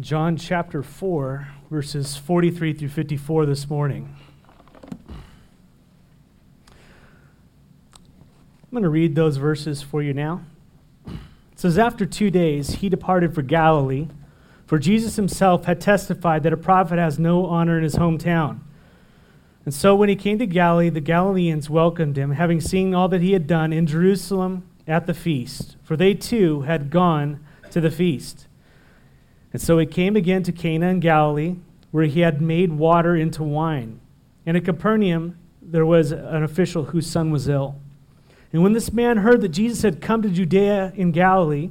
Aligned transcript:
John 0.00 0.36
chapter 0.36 0.82
4, 0.82 1.48
verses 1.70 2.16
43 2.16 2.72
through 2.72 2.88
54 2.88 3.46
this 3.46 3.68
morning. 3.68 4.14
I'm 8.62 8.70
going 8.70 8.84
to 8.84 8.88
read 8.88 9.16
those 9.16 9.38
verses 9.38 9.82
for 9.82 10.00
you 10.00 10.14
now. 10.14 10.42
It 11.06 11.16
says, 11.56 11.78
After 11.78 12.06
two 12.06 12.30
days, 12.30 12.74
he 12.74 12.88
departed 12.88 13.34
for 13.34 13.42
Galilee, 13.42 14.06
for 14.66 14.78
Jesus 14.78 15.16
himself 15.16 15.64
had 15.64 15.80
testified 15.80 16.44
that 16.44 16.52
a 16.52 16.58
prophet 16.58 16.98
has 16.98 17.18
no 17.18 17.46
honor 17.46 17.76
in 17.76 17.82
his 17.82 17.96
hometown. 17.96 18.60
And 19.64 19.74
so 19.74 19.96
when 19.96 20.08
he 20.08 20.16
came 20.16 20.38
to 20.38 20.46
Galilee, 20.46 20.90
the 20.90 21.00
Galileans 21.00 21.68
welcomed 21.68 22.16
him, 22.16 22.32
having 22.32 22.60
seen 22.60 22.94
all 22.94 23.08
that 23.08 23.22
he 23.22 23.32
had 23.32 23.48
done 23.48 23.72
in 23.72 23.86
Jerusalem 23.86 24.68
at 24.86 25.06
the 25.06 25.14
feast, 25.14 25.76
for 25.82 25.96
they 25.96 26.14
too 26.14 26.60
had 26.62 26.90
gone 26.90 27.40
to 27.70 27.80
the 27.80 27.90
feast. 27.90 28.47
And 29.52 29.62
so 29.62 29.78
he 29.78 29.86
came 29.86 30.16
again 30.16 30.42
to 30.44 30.52
Cana 30.52 30.88
in 30.88 31.00
Galilee, 31.00 31.56
where 31.90 32.04
he 32.04 32.20
had 32.20 32.40
made 32.40 32.72
water 32.72 33.16
into 33.16 33.42
wine. 33.42 34.00
And 34.44 34.56
at 34.56 34.64
Capernaum, 34.64 35.38
there 35.62 35.86
was 35.86 36.12
an 36.12 36.42
official 36.42 36.84
whose 36.84 37.06
son 37.06 37.30
was 37.30 37.48
ill. 37.48 37.76
And 38.52 38.62
when 38.62 38.72
this 38.72 38.92
man 38.92 39.18
heard 39.18 39.40
that 39.42 39.50
Jesus 39.50 39.82
had 39.82 40.00
come 40.00 40.22
to 40.22 40.28
Judea 40.28 40.92
in 40.94 41.12
Galilee, 41.12 41.70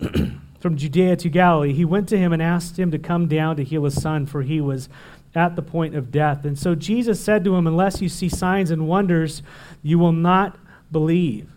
from 0.60 0.76
Judea 0.76 1.16
to 1.16 1.28
Galilee, 1.28 1.72
he 1.72 1.84
went 1.84 2.08
to 2.08 2.18
him 2.18 2.32
and 2.32 2.40
asked 2.40 2.78
him 2.78 2.90
to 2.90 2.98
come 2.98 3.26
down 3.28 3.56
to 3.56 3.64
heal 3.64 3.84
his 3.84 4.00
son, 4.00 4.26
for 4.26 4.42
he 4.42 4.60
was 4.60 4.88
at 5.34 5.56
the 5.56 5.62
point 5.62 5.96
of 5.96 6.10
death. 6.10 6.44
And 6.44 6.58
so 6.58 6.74
Jesus 6.74 7.20
said 7.20 7.44
to 7.44 7.56
him, 7.56 7.66
Unless 7.66 8.00
you 8.00 8.08
see 8.08 8.28
signs 8.28 8.70
and 8.70 8.86
wonders, 8.86 9.42
you 9.82 9.98
will 9.98 10.12
not 10.12 10.56
believe. 10.92 11.50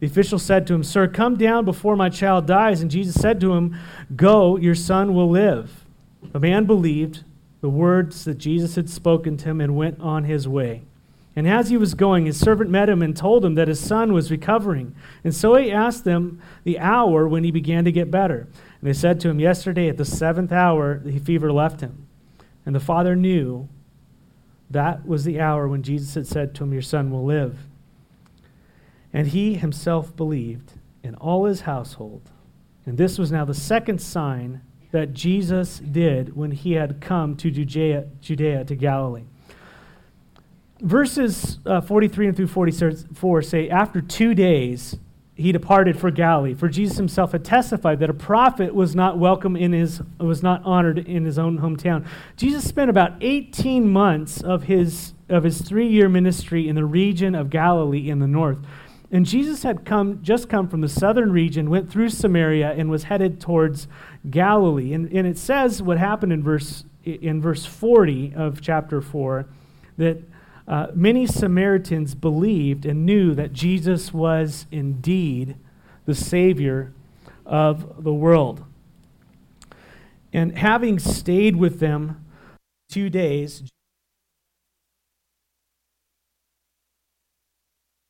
The 0.00 0.06
official 0.06 0.38
said 0.38 0.66
to 0.66 0.74
him, 0.74 0.82
Sir, 0.82 1.08
come 1.08 1.36
down 1.36 1.64
before 1.64 1.96
my 1.96 2.08
child 2.08 2.46
dies. 2.46 2.82
And 2.82 2.90
Jesus 2.90 3.14
said 3.14 3.40
to 3.40 3.54
him, 3.54 3.78
Go, 4.14 4.56
your 4.56 4.74
son 4.74 5.14
will 5.14 5.30
live. 5.30 5.84
The 6.32 6.40
man 6.40 6.64
believed 6.64 7.24
the 7.60 7.70
words 7.70 8.24
that 8.24 8.38
Jesus 8.38 8.74
had 8.74 8.90
spoken 8.90 9.36
to 9.38 9.50
him 9.50 9.60
and 9.60 9.76
went 9.76 10.00
on 10.00 10.24
his 10.24 10.46
way. 10.46 10.82
And 11.36 11.48
as 11.48 11.68
he 11.68 11.76
was 11.76 11.94
going, 11.94 12.26
his 12.26 12.38
servant 12.38 12.70
met 12.70 12.88
him 12.88 13.02
and 13.02 13.16
told 13.16 13.44
him 13.44 13.54
that 13.56 13.68
his 13.68 13.80
son 13.80 14.12
was 14.12 14.30
recovering. 14.30 14.94
And 15.24 15.34
so 15.34 15.56
he 15.56 15.72
asked 15.72 16.04
them 16.04 16.40
the 16.62 16.78
hour 16.78 17.26
when 17.26 17.42
he 17.42 17.50
began 17.50 17.84
to 17.84 17.92
get 17.92 18.10
better. 18.10 18.40
And 18.80 18.88
they 18.88 18.92
said 18.92 19.18
to 19.20 19.30
him, 19.30 19.40
Yesterday 19.40 19.88
at 19.88 19.96
the 19.96 20.04
seventh 20.04 20.52
hour, 20.52 21.00
the 21.02 21.18
fever 21.18 21.52
left 21.52 21.80
him. 21.80 22.06
And 22.64 22.74
the 22.74 22.80
father 22.80 23.16
knew 23.16 23.68
that 24.70 25.06
was 25.06 25.24
the 25.24 25.40
hour 25.40 25.66
when 25.66 25.82
Jesus 25.82 26.14
had 26.14 26.26
said 26.26 26.54
to 26.54 26.64
him, 26.64 26.72
Your 26.72 26.82
son 26.82 27.10
will 27.10 27.24
live. 27.24 27.58
And 29.14 29.28
he 29.28 29.54
himself 29.54 30.14
believed 30.14 30.72
in 31.02 31.14
all 31.14 31.46
his 31.46 31.62
household. 31.62 32.30
And 32.84 32.98
this 32.98 33.16
was 33.16 33.32
now 33.32 33.46
the 33.46 33.54
second 33.54 34.02
sign 34.02 34.60
that 34.90 35.14
Jesus 35.14 35.78
did 35.78 36.36
when 36.36 36.50
he 36.50 36.72
had 36.72 37.00
come 37.00 37.36
to 37.36 37.50
Judea, 37.50 38.08
Judea 38.20 38.64
to 38.64 38.74
Galilee. 38.74 39.24
Verses 40.80 41.58
uh, 41.64 41.80
43 41.80 42.28
and 42.28 42.36
through 42.36 42.48
44 42.48 43.42
say, 43.42 43.70
After 43.70 44.02
two 44.02 44.34
days, 44.34 44.98
he 45.34 45.50
departed 45.50 45.98
for 45.98 46.10
Galilee. 46.10 46.54
For 46.54 46.68
Jesus 46.68 46.96
himself 46.96 47.32
had 47.32 47.44
testified 47.44 47.98
that 48.00 48.10
a 48.10 48.14
prophet 48.14 48.74
was 48.74 48.94
not 48.94 49.18
welcome 49.18 49.56
in 49.56 49.72
his 49.72 50.00
was 50.18 50.42
not 50.42 50.62
honored 50.64 50.98
in 50.98 51.24
his 51.24 51.38
own 51.38 51.58
hometown. 51.58 52.06
Jesus 52.36 52.64
spent 52.64 52.88
about 52.88 53.14
18 53.20 53.88
months 53.88 54.40
of 54.42 54.64
his 54.64 55.12
of 55.28 55.42
his 55.42 55.62
3-year 55.62 56.08
ministry 56.08 56.68
in 56.68 56.76
the 56.76 56.84
region 56.84 57.34
of 57.34 57.50
Galilee 57.50 58.08
in 58.10 58.20
the 58.20 58.28
north. 58.28 58.58
And 59.14 59.24
Jesus 59.24 59.62
had 59.62 59.84
come, 59.84 60.20
just 60.24 60.48
come 60.48 60.66
from 60.66 60.80
the 60.80 60.88
southern 60.88 61.30
region, 61.30 61.70
went 61.70 61.88
through 61.88 62.08
Samaria, 62.08 62.72
and 62.72 62.90
was 62.90 63.04
headed 63.04 63.40
towards 63.40 63.86
Galilee. 64.28 64.92
And, 64.92 65.08
and 65.12 65.24
it 65.24 65.38
says 65.38 65.80
what 65.80 65.98
happened 65.98 66.32
in 66.32 66.42
verse, 66.42 66.84
in 67.04 67.40
verse 67.40 67.64
40 67.64 68.34
of 68.34 68.60
chapter 68.60 69.00
4 69.00 69.46
that 69.98 70.18
uh, 70.66 70.88
many 70.94 71.28
Samaritans 71.28 72.16
believed 72.16 72.84
and 72.84 73.06
knew 73.06 73.36
that 73.36 73.52
Jesus 73.52 74.12
was 74.12 74.66
indeed 74.72 75.54
the 76.06 76.14
Savior 76.16 76.92
of 77.46 78.02
the 78.02 78.12
world. 78.12 78.64
And 80.32 80.58
having 80.58 80.98
stayed 80.98 81.54
with 81.54 81.78
them 81.78 82.26
two 82.90 83.08
days, 83.10 83.62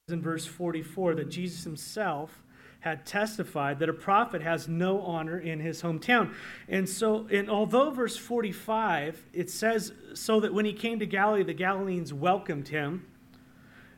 in 0.08 0.20
verse 0.20 0.44
44 0.44 1.14
that 1.14 1.30
Jesus 1.30 1.64
himself 1.64 2.42
had 2.80 3.06
testified 3.06 3.78
that 3.78 3.88
a 3.88 3.94
prophet 3.94 4.42
has 4.42 4.68
no 4.68 5.00
honor 5.00 5.38
in 5.38 5.60
his 5.60 5.80
hometown. 5.80 6.34
And 6.68 6.86
so, 6.86 7.26
and 7.32 7.48
although 7.48 7.90
verse 7.90 8.14
45, 8.14 9.24
it 9.32 9.48
says, 9.48 9.94
so 10.12 10.40
that 10.40 10.52
when 10.52 10.66
he 10.66 10.74
came 10.74 10.98
to 10.98 11.06
Galilee, 11.06 11.42
the 11.42 11.54
Galileans 11.54 12.12
welcomed 12.12 12.68
him. 12.68 13.06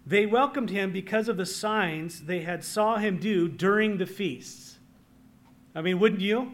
They 0.07 0.27
welcomed 0.27 0.71
him 0.71 0.93
because 0.93 1.29
of 1.29 1.37
the 1.37 1.45
signs 1.45 2.21
they 2.21 2.43
had 2.43 2.63
saw 2.63 2.99
him 2.99 3.19
do 3.19 3.49
during 3.49 3.99
the 3.99 4.07
feasts. 4.07 4.79
I 5.75 5.83
mean, 5.83 5.99
wouldn't 5.99 6.21
you? 6.21 6.53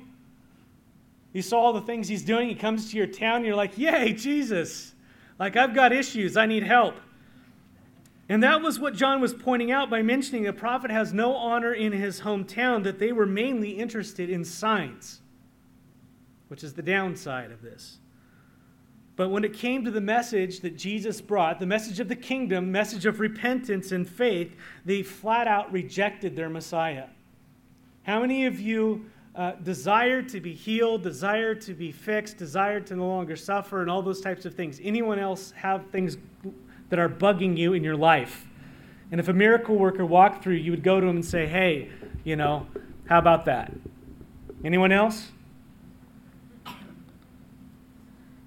You 1.35 1.43
saw 1.43 1.61
all 1.61 1.73
the 1.75 1.83
things 1.83 2.09
he's 2.09 2.25
doing. 2.25 2.49
He 2.49 2.55
comes 2.55 2.91
to 2.91 2.97
your 2.97 3.07
town, 3.07 3.37
and 3.37 3.47
you're 3.47 3.55
like, 3.55 3.77
Yay, 3.77 4.15
Jesus! 4.15 4.95
Like, 5.39 5.57
I've 5.57 5.75
got 5.75 5.93
issues. 5.93 6.39
I 6.39 6.47
need 6.47 6.63
help. 6.63 6.95
And 8.29 8.43
that 8.43 8.63
was 8.63 8.79
what 8.79 8.95
John 8.95 9.21
was 9.21 9.35
pointing 9.35 9.71
out 9.71 9.91
by 9.91 10.03
mentioning 10.03 10.47
a 10.47 10.53
prophet 10.53 10.91
has 10.91 11.13
no 11.13 11.35
honor 11.35 11.75
in 11.75 11.93
his 11.93 12.21
hometown, 12.21 12.85
that 12.85 12.99
they 12.99 13.13
were 13.13 13.27
mainly 13.27 13.73
interested 13.73 14.31
in 14.31 14.45
signs, 14.45 15.21
which 16.49 16.65
is 16.65 16.75
the 16.75 16.83
downside 16.83 17.51
of 17.51 17.63
this. 17.63 17.99
But 19.17 19.29
when 19.29 19.45
it 19.45 19.53
came 19.53 19.85
to 19.85 19.91
the 19.91 20.01
message 20.01 20.61
that 20.61 20.79
Jesus 20.79 21.21
brought, 21.21 21.61
the 21.61 21.67
message 21.67 22.01
of 22.01 22.09
the 22.09 22.17
kingdom, 22.17 22.73
message 22.73 23.05
of 23.05 23.21
repentance 23.21 23.93
and 23.93 24.09
faith, 24.09 24.57
they 24.85 25.03
flat 25.03 25.47
out 25.47 25.71
rejected 25.71 26.35
their 26.35 26.49
Messiah. 26.49 27.07
How 28.05 28.21
many 28.21 28.47
of 28.47 28.59
you 28.59 29.05
uh, 29.35 29.53
desire 29.63 30.23
to 30.23 30.41
be 30.41 30.55
healed, 30.55 31.03
desire 31.03 31.55
to 31.55 31.75
be 31.75 31.93
fixed, 31.93 32.39
desire 32.39 32.81
to 32.81 32.97
no 32.97 33.07
longer 33.07 33.37
suffer, 33.37 33.83
and 33.83 33.91
all 33.91 34.01
those 34.01 34.21
types 34.21 34.47
of 34.47 34.55
things? 34.55 34.81
Anyone 34.83 35.19
else 35.19 35.51
have 35.53 35.87
things 35.89 36.17
that 36.93 36.99
are 36.99 37.09
bugging 37.09 37.57
you 37.57 37.73
in 37.73 37.83
your 37.83 37.97
life. 37.97 38.45
And 39.11 39.19
if 39.19 39.27
a 39.27 39.33
miracle 39.33 39.77
worker 39.77 40.05
walked 40.05 40.45
through, 40.45 40.57
you 40.57 40.71
would 40.73 40.83
go 40.83 41.01
to 41.01 41.07
him 41.07 41.17
and 41.17 41.25
say, 41.25 41.47
hey, 41.47 41.89
you 42.23 42.37
know, 42.37 42.67
how 43.07 43.19
about 43.19 43.47
that? 43.47 43.73
Anyone 44.63 44.93
else? 44.93 45.33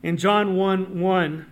In 0.03 0.16
John 0.17 0.56
1 0.57 1.00
1, 1.00 1.45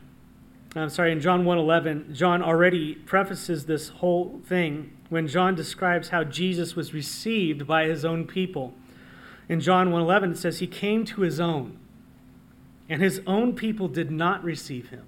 I'm 0.75 0.89
sorry, 0.89 1.11
in 1.11 1.19
John 1.19 1.45
1 1.45 1.57
11, 1.57 2.13
John 2.13 2.43
already 2.43 2.93
prefaces 2.93 3.65
this 3.65 3.89
whole 3.89 4.39
thing 4.45 4.95
when 5.09 5.27
John 5.27 5.55
describes 5.55 6.09
how 6.09 6.23
Jesus 6.23 6.75
was 6.75 6.93
received 6.93 7.65
by 7.65 7.85
his 7.85 8.05
own 8.05 8.27
people. 8.27 8.75
In 9.49 9.61
John 9.61 9.89
1 9.89 9.99
11, 9.99 10.33
it 10.33 10.37
says, 10.37 10.59
He 10.59 10.67
came 10.67 11.05
to 11.05 11.21
his 11.21 11.39
own, 11.39 11.79
and 12.87 13.01
his 13.01 13.19
own 13.25 13.55
people 13.55 13.87
did 13.87 14.11
not 14.11 14.43
receive 14.43 14.89
him. 14.89 15.07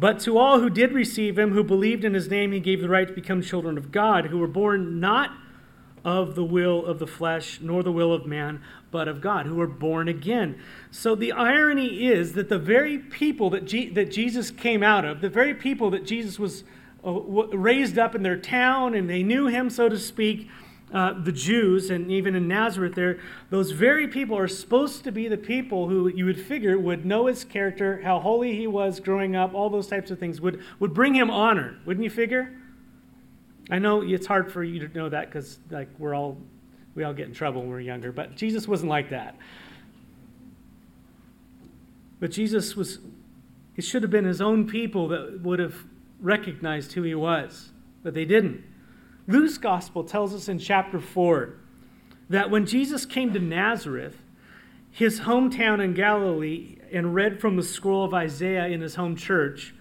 But 0.00 0.18
to 0.20 0.38
all 0.38 0.60
who 0.60 0.70
did 0.70 0.92
receive 0.92 1.38
him, 1.38 1.52
who 1.52 1.62
believed 1.62 2.06
in 2.06 2.14
his 2.14 2.30
name, 2.30 2.52
he 2.52 2.60
gave 2.60 2.80
the 2.80 2.88
right 2.88 3.06
to 3.06 3.12
become 3.12 3.42
children 3.42 3.76
of 3.76 3.92
God, 3.92 4.26
who 4.26 4.38
were 4.38 4.46
born 4.46 4.98
not 4.98 5.30
of 6.02 6.34
the 6.36 6.44
will 6.44 6.86
of 6.86 6.98
the 6.98 7.06
flesh, 7.06 7.58
nor 7.60 7.82
the 7.82 7.92
will 7.92 8.10
of 8.10 8.24
man, 8.24 8.62
but 8.90 9.08
of 9.08 9.20
God, 9.20 9.44
who 9.44 9.56
were 9.56 9.66
born 9.66 10.08
again. 10.08 10.58
So 10.90 11.14
the 11.14 11.32
irony 11.32 12.06
is 12.06 12.32
that 12.32 12.48
the 12.48 12.58
very 12.58 12.96
people 12.96 13.50
that, 13.50 13.66
G- 13.66 13.90
that 13.90 14.10
Jesus 14.10 14.50
came 14.50 14.82
out 14.82 15.04
of, 15.04 15.20
the 15.20 15.28
very 15.28 15.52
people 15.52 15.90
that 15.90 16.06
Jesus 16.06 16.38
was 16.38 16.64
uh, 17.04 17.12
w- 17.12 17.54
raised 17.54 17.98
up 17.98 18.14
in 18.14 18.22
their 18.22 18.38
town, 18.38 18.94
and 18.94 19.10
they 19.10 19.22
knew 19.22 19.48
him, 19.48 19.68
so 19.68 19.90
to 19.90 19.98
speak, 19.98 20.48
uh, 20.92 21.12
the 21.22 21.32
Jews, 21.32 21.90
and 21.90 22.10
even 22.10 22.34
in 22.34 22.48
Nazareth, 22.48 22.94
there, 22.94 23.20
those 23.48 23.70
very 23.70 24.08
people 24.08 24.36
are 24.36 24.48
supposed 24.48 25.04
to 25.04 25.12
be 25.12 25.28
the 25.28 25.36
people 25.36 25.88
who 25.88 26.08
you 26.08 26.24
would 26.24 26.40
figure 26.40 26.78
would 26.78 27.04
know 27.04 27.26
his 27.26 27.44
character, 27.44 28.00
how 28.02 28.18
holy 28.18 28.56
he 28.56 28.66
was 28.66 28.98
growing 28.98 29.36
up, 29.36 29.54
all 29.54 29.70
those 29.70 29.86
types 29.86 30.10
of 30.10 30.18
things, 30.18 30.40
would, 30.40 30.62
would 30.80 30.92
bring 30.92 31.14
him 31.14 31.30
honor. 31.30 31.78
Wouldn't 31.84 32.02
you 32.02 32.10
figure? 32.10 32.52
I 33.70 33.78
know 33.78 34.02
it's 34.02 34.26
hard 34.26 34.52
for 34.52 34.64
you 34.64 34.86
to 34.86 34.98
know 34.98 35.08
that 35.08 35.26
because 35.26 35.58
like 35.70 35.88
we're 35.98 36.14
all 36.14 36.36
we 36.96 37.04
all 37.04 37.14
get 37.14 37.28
in 37.28 37.34
trouble 37.34 37.60
when 37.60 37.70
we're 37.70 37.80
younger, 37.80 38.10
but 38.10 38.34
Jesus 38.34 38.66
wasn't 38.66 38.90
like 38.90 39.10
that. 39.10 39.36
But 42.18 42.32
Jesus 42.32 42.74
was 42.74 42.98
it 43.76 43.84
should 43.84 44.02
have 44.02 44.10
been 44.10 44.24
his 44.24 44.40
own 44.40 44.66
people 44.66 45.08
that 45.08 45.40
would 45.42 45.60
have 45.60 45.74
recognized 46.20 46.92
who 46.92 47.02
he 47.02 47.14
was, 47.14 47.70
but 48.02 48.12
they 48.12 48.24
didn't. 48.24 48.64
Luke's 49.30 49.58
gospel 49.58 50.02
tells 50.04 50.34
us 50.34 50.48
in 50.48 50.58
chapter 50.58 50.98
4 50.98 51.54
that 52.28 52.50
when 52.50 52.66
Jesus 52.66 53.06
came 53.06 53.32
to 53.32 53.38
Nazareth, 53.38 54.22
his 54.90 55.20
hometown 55.20 55.82
in 55.82 55.94
Galilee, 55.94 56.78
and 56.92 57.14
read 57.14 57.40
from 57.40 57.56
the 57.56 57.62
scroll 57.62 58.04
of 58.04 58.12
Isaiah 58.12 58.66
in 58.66 58.80
his 58.80 58.96
home 58.96 59.14
church, 59.14 59.72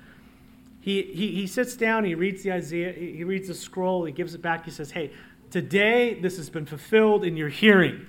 he, 0.80 1.02
he, 1.02 1.32
he 1.32 1.48
sits 1.48 1.76
down, 1.76 2.06
he 2.06 2.16
reads 2.16 2.44
the 2.44 2.52
Isaiah, 2.52 2.94
he 2.94 3.24
reads 3.24 3.48
the 3.48 3.56
scroll, 3.56 4.06
he 4.06 4.12
gives 4.12 4.36
it 4.36 4.42
back, 4.42 4.66
he 4.66 4.72
says, 4.72 4.92
Hey, 4.92 5.12
today 5.50 6.20
this 6.20 6.38
has 6.38 6.50
been 6.50 6.66
fulfilled 6.66 7.26
in 7.26 7.36
your 7.36 7.50
hearing. 7.50 8.06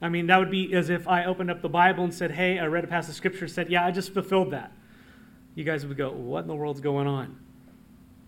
I 0.00 0.08
mean, 0.08 0.26
that 0.26 0.38
would 0.38 0.50
be 0.50 0.74
as 0.74 0.90
if 0.90 1.06
I 1.06 1.24
opened 1.24 1.50
up 1.50 1.62
the 1.62 1.68
Bible 1.68 2.04
and 2.04 2.12
said, 2.12 2.30
Hey, 2.30 2.58
I 2.58 2.66
read 2.66 2.84
a 2.84 2.86
passage 2.86 3.10
of 3.10 3.16
scripture, 3.16 3.48
said, 3.48 3.70
Yeah, 3.70 3.84
I 3.84 3.90
just 3.90 4.12
fulfilled 4.12 4.52
that. 4.52 4.72
You 5.54 5.64
guys 5.64 5.86
would 5.86 5.96
go, 5.96 6.10
What 6.10 6.40
in 6.40 6.48
the 6.48 6.54
world's 6.54 6.80
going 6.80 7.06
on? 7.06 7.38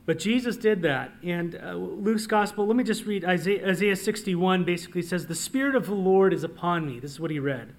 But 0.08 0.18
Jesus 0.18 0.56
did 0.56 0.80
that. 0.84 1.12
And 1.22 1.54
uh, 1.62 1.74
Luke's 1.74 2.26
gospel, 2.26 2.66
let 2.66 2.76
me 2.76 2.82
just 2.82 3.04
read 3.04 3.26
Isaiah, 3.26 3.68
Isaiah 3.68 3.94
61 3.94 4.64
basically 4.64 5.02
says, 5.02 5.26
The 5.26 5.34
Spirit 5.34 5.74
of 5.74 5.84
the 5.84 5.92
Lord 5.92 6.32
is 6.32 6.42
upon 6.42 6.86
me. 6.86 6.98
This 6.98 7.10
is 7.10 7.20
what 7.20 7.30
he 7.30 7.38
read. 7.38 7.74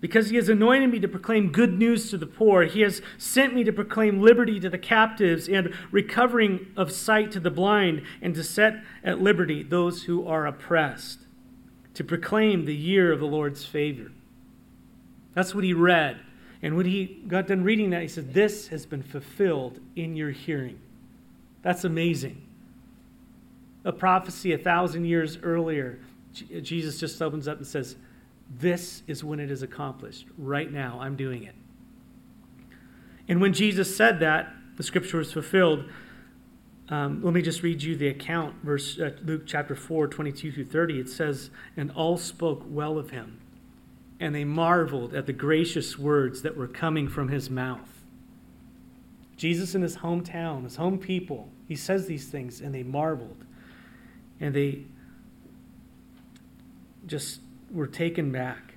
Because 0.00 0.30
he 0.30 0.36
has 0.36 0.48
anointed 0.48 0.92
me 0.92 1.00
to 1.00 1.08
proclaim 1.08 1.50
good 1.50 1.76
news 1.76 2.08
to 2.10 2.18
the 2.18 2.26
poor. 2.26 2.66
He 2.66 2.82
has 2.82 3.02
sent 3.18 3.52
me 3.52 3.64
to 3.64 3.72
proclaim 3.72 4.22
liberty 4.22 4.60
to 4.60 4.70
the 4.70 4.78
captives 4.78 5.48
and 5.48 5.74
recovering 5.90 6.68
of 6.76 6.92
sight 6.92 7.32
to 7.32 7.40
the 7.40 7.50
blind 7.50 8.02
and 8.20 8.32
to 8.36 8.44
set 8.44 8.74
at 9.02 9.20
liberty 9.20 9.64
those 9.64 10.04
who 10.04 10.24
are 10.24 10.46
oppressed 10.46 11.26
to 11.94 12.04
proclaim 12.04 12.64
the 12.64 12.76
year 12.76 13.10
of 13.10 13.18
the 13.18 13.26
Lord's 13.26 13.64
favor. 13.64 14.12
That's 15.34 15.52
what 15.52 15.64
he 15.64 15.74
read. 15.74 16.20
And 16.62 16.76
when 16.76 16.86
he 16.86 17.24
got 17.26 17.48
done 17.48 17.64
reading 17.64 17.90
that, 17.90 18.02
he 18.02 18.08
said, 18.08 18.34
This 18.34 18.68
has 18.68 18.86
been 18.86 19.02
fulfilled 19.02 19.80
in 19.96 20.14
your 20.14 20.30
hearing. 20.30 20.78
That's 21.62 21.84
amazing. 21.84 22.46
A 23.84 23.92
prophecy 23.92 24.52
a 24.52 24.58
thousand 24.58 25.04
years 25.04 25.38
earlier, 25.42 26.00
Jesus 26.32 26.98
just 26.98 27.20
opens 27.20 27.48
up 27.48 27.58
and 27.58 27.66
says, 27.66 27.96
This 28.50 29.02
is 29.06 29.24
when 29.24 29.40
it 29.40 29.50
is 29.50 29.62
accomplished. 29.62 30.26
Right 30.36 30.70
now, 30.70 30.98
I'm 31.00 31.16
doing 31.16 31.44
it. 31.44 31.54
And 33.28 33.40
when 33.40 33.52
Jesus 33.52 33.96
said 33.96 34.20
that, 34.20 34.52
the 34.76 34.82
scripture 34.82 35.18
was 35.18 35.32
fulfilled. 35.32 35.84
Um, 36.88 37.22
let 37.22 37.32
me 37.32 37.42
just 37.42 37.62
read 37.62 37.82
you 37.82 37.96
the 37.96 38.08
account, 38.08 38.56
verse 38.62 38.98
uh, 38.98 39.12
Luke 39.24 39.42
chapter 39.46 39.74
4, 39.74 40.08
22 40.08 40.52
through 40.52 40.64
30. 40.64 41.00
It 41.00 41.08
says, 41.08 41.50
And 41.76 41.90
all 41.92 42.18
spoke 42.18 42.64
well 42.66 42.98
of 42.98 43.10
him, 43.10 43.40
and 44.20 44.34
they 44.34 44.44
marveled 44.44 45.14
at 45.14 45.26
the 45.26 45.32
gracious 45.32 45.98
words 45.98 46.42
that 46.42 46.56
were 46.56 46.68
coming 46.68 47.08
from 47.08 47.28
his 47.28 47.48
mouth. 47.48 47.91
Jesus 49.42 49.74
in 49.74 49.82
his 49.82 49.96
hometown, 49.96 50.62
his 50.62 50.76
home 50.76 50.98
people, 50.98 51.48
he 51.66 51.74
says 51.74 52.06
these 52.06 52.28
things, 52.28 52.60
and 52.60 52.72
they 52.72 52.84
marveled. 52.84 53.44
And 54.38 54.54
they 54.54 54.84
just 57.08 57.40
were 57.68 57.88
taken 57.88 58.30
back. 58.30 58.74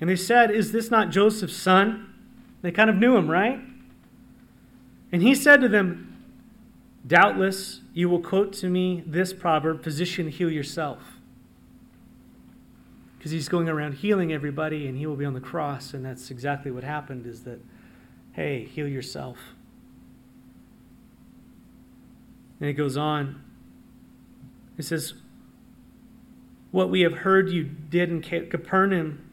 And 0.00 0.08
they 0.08 0.14
said, 0.14 0.52
Is 0.52 0.70
this 0.70 0.92
not 0.92 1.10
Joseph's 1.10 1.56
son? 1.56 2.14
They 2.62 2.70
kind 2.70 2.88
of 2.88 2.94
knew 2.94 3.16
him, 3.16 3.28
right? 3.28 3.58
And 5.10 5.22
he 5.22 5.34
said 5.34 5.60
to 5.60 5.68
them, 5.68 6.22
Doubtless, 7.04 7.80
you 7.92 8.08
will 8.08 8.22
quote 8.22 8.52
to 8.52 8.68
me 8.68 9.02
this 9.04 9.32
proverb 9.32 9.82
Physician, 9.82 10.28
heal 10.28 10.52
yourself. 10.52 11.02
Because 13.18 13.32
he's 13.32 13.48
going 13.48 13.68
around 13.68 13.94
healing 13.94 14.32
everybody 14.32 14.86
and 14.86 14.96
he 14.96 15.04
will 15.04 15.16
be 15.16 15.24
on 15.24 15.34
the 15.34 15.40
cross. 15.40 15.94
And 15.94 16.04
that's 16.04 16.30
exactly 16.30 16.70
what 16.70 16.84
happened 16.84 17.26
is 17.26 17.42
that, 17.42 17.58
hey, 18.34 18.66
heal 18.66 18.86
yourself. 18.86 19.38
And 22.60 22.68
it 22.68 22.74
goes 22.74 22.96
on. 22.96 23.42
It 24.76 24.84
says, 24.84 25.14
What 26.70 26.90
we 26.90 27.00
have 27.00 27.18
heard 27.18 27.50
you 27.50 27.64
did 27.64 28.10
in 28.10 28.22
Capernaum, 28.22 29.30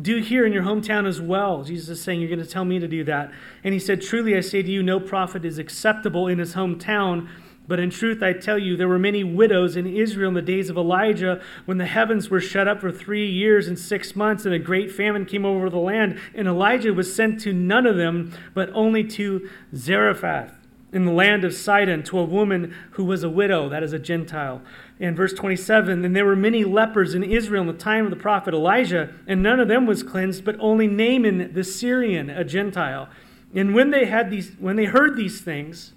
do 0.00 0.16
here 0.16 0.46
in 0.46 0.52
your 0.52 0.62
hometown 0.62 1.06
as 1.06 1.20
well. 1.20 1.62
Jesus 1.62 1.88
is 1.90 2.02
saying, 2.02 2.20
You're 2.20 2.30
going 2.30 2.44
to 2.44 2.50
tell 2.50 2.64
me 2.64 2.78
to 2.78 2.88
do 2.88 3.04
that. 3.04 3.30
And 3.62 3.74
he 3.74 3.80
said, 3.80 4.00
Truly 4.00 4.36
I 4.36 4.40
say 4.40 4.62
to 4.62 4.70
you, 4.70 4.82
no 4.82 4.98
prophet 4.98 5.44
is 5.44 5.58
acceptable 5.58 6.26
in 6.26 6.38
his 6.38 6.54
hometown. 6.54 7.28
But 7.68 7.78
in 7.78 7.90
truth, 7.90 8.20
I 8.20 8.32
tell 8.32 8.58
you, 8.58 8.76
there 8.76 8.88
were 8.88 8.98
many 8.98 9.22
widows 9.22 9.76
in 9.76 9.86
Israel 9.86 10.28
in 10.28 10.34
the 10.34 10.42
days 10.42 10.70
of 10.70 10.76
Elijah 10.76 11.40
when 11.66 11.78
the 11.78 11.86
heavens 11.86 12.28
were 12.28 12.40
shut 12.40 12.66
up 12.66 12.80
for 12.80 12.90
three 12.90 13.30
years 13.30 13.68
and 13.68 13.78
six 13.78 14.16
months, 14.16 14.44
and 14.44 14.52
a 14.52 14.58
great 14.58 14.90
famine 14.90 15.24
came 15.24 15.44
over 15.44 15.70
the 15.70 15.78
land. 15.78 16.18
And 16.34 16.48
Elijah 16.48 16.92
was 16.92 17.14
sent 17.14 17.40
to 17.42 17.52
none 17.52 17.86
of 17.86 17.96
them, 17.96 18.32
but 18.54 18.70
only 18.72 19.04
to 19.04 19.48
Zarephath 19.74 20.59
in 20.92 21.04
the 21.04 21.12
land 21.12 21.44
of 21.44 21.54
Sidon, 21.54 22.02
to 22.04 22.18
a 22.18 22.24
woman 22.24 22.74
who 22.92 23.04
was 23.04 23.22
a 23.22 23.30
widow, 23.30 23.68
that 23.68 23.82
is 23.82 23.92
a 23.92 23.98
Gentile. 23.98 24.60
In 25.00 25.14
verse 25.14 25.32
27 25.32 26.04
and 26.04 26.14
there 26.14 26.26
were 26.26 26.36
many 26.36 26.62
lepers 26.62 27.14
in 27.14 27.24
israel 27.24 27.62
in 27.62 27.66
the 27.66 27.72
time 27.72 28.04
of 28.04 28.10
the 28.10 28.16
prophet 28.16 28.52
elijah 28.52 29.14
and 29.26 29.42
none 29.42 29.58
of 29.58 29.66
them 29.66 29.86
was 29.86 30.02
cleansed 30.02 30.44
but 30.44 30.56
only 30.60 30.86
naaman 30.86 31.54
the 31.54 31.64
syrian 31.64 32.28
a 32.28 32.44
gentile. 32.44 33.08
And 33.54 33.74
when 33.74 33.90
they 33.90 34.04
had 34.04 34.30
these 34.30 34.52
when 34.58 34.76
they 34.76 34.84
heard 34.84 35.16
these 35.16 35.40
things 35.40 35.94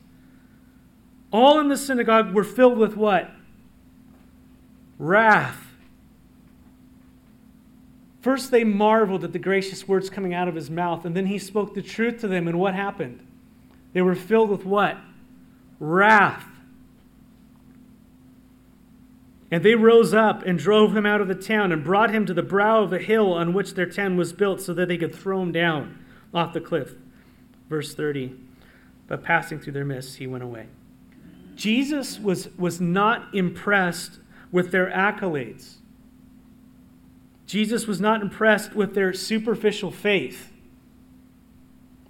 all 1.33 1.59
in 1.59 1.67
the 1.67 1.75
synagogue 1.75 2.33
were 2.33 2.45
filled 2.45 2.77
with 2.77 2.95
what? 2.95 3.31
Wrath. 4.97 5.73
First 8.21 8.51
they 8.51 8.63
marveled 8.63 9.25
at 9.25 9.33
the 9.33 9.39
gracious 9.39 9.85
words 9.85 10.09
coming 10.09 10.33
out 10.33 10.47
of 10.47 10.55
his 10.55 10.69
mouth 10.69 11.03
and 11.03 11.13
then 11.13 11.25
he 11.25 11.37
spoke 11.37 11.73
the 11.73 11.81
truth 11.81 12.21
to 12.21 12.29
them 12.29 12.47
and 12.47 12.57
what 12.57 12.73
happened 12.73 13.19
they 13.93 14.01
were 14.01 14.15
filled 14.15 14.49
with 14.49 14.65
what 14.65 14.97
wrath 15.79 16.45
and 19.53 19.63
they 19.63 19.75
rose 19.75 20.15
up 20.15 20.41
and 20.47 20.57
drove 20.57 20.97
him 20.97 21.05
out 21.05 21.21
of 21.21 21.27
the 21.27 21.35
town 21.35 21.71
and 21.71 21.83
brought 21.83 22.09
him 22.09 22.25
to 22.25 22.33
the 22.33 22.41
brow 22.41 22.81
of 22.81 22.91
a 22.91 22.97
hill 22.97 23.33
on 23.33 23.53
which 23.53 23.75
their 23.75 23.85
tent 23.85 24.17
was 24.17 24.33
built 24.33 24.59
so 24.59 24.73
that 24.73 24.87
they 24.87 24.97
could 24.97 25.13
throw 25.13 25.43
him 25.43 25.51
down 25.51 26.03
off 26.33 26.53
the 26.53 26.59
cliff. 26.59 26.95
Verse 27.69 27.93
30. 27.93 28.33
But 29.05 29.21
passing 29.21 29.59
through 29.59 29.73
their 29.73 29.85
midst, 29.85 30.17
he 30.17 30.25
went 30.25 30.43
away. 30.43 30.69
Jesus 31.53 32.19
was, 32.19 32.49
was 32.57 32.81
not 32.81 33.31
impressed 33.35 34.19
with 34.51 34.71
their 34.71 34.89
accolades. 34.89 35.75
Jesus 37.45 37.85
was 37.85 38.01
not 38.01 38.23
impressed 38.23 38.73
with 38.73 38.95
their 38.95 39.13
superficial 39.13 39.91
faith, 39.91 40.51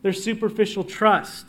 their 0.01 0.13
superficial 0.13 0.85
trust 0.85 1.47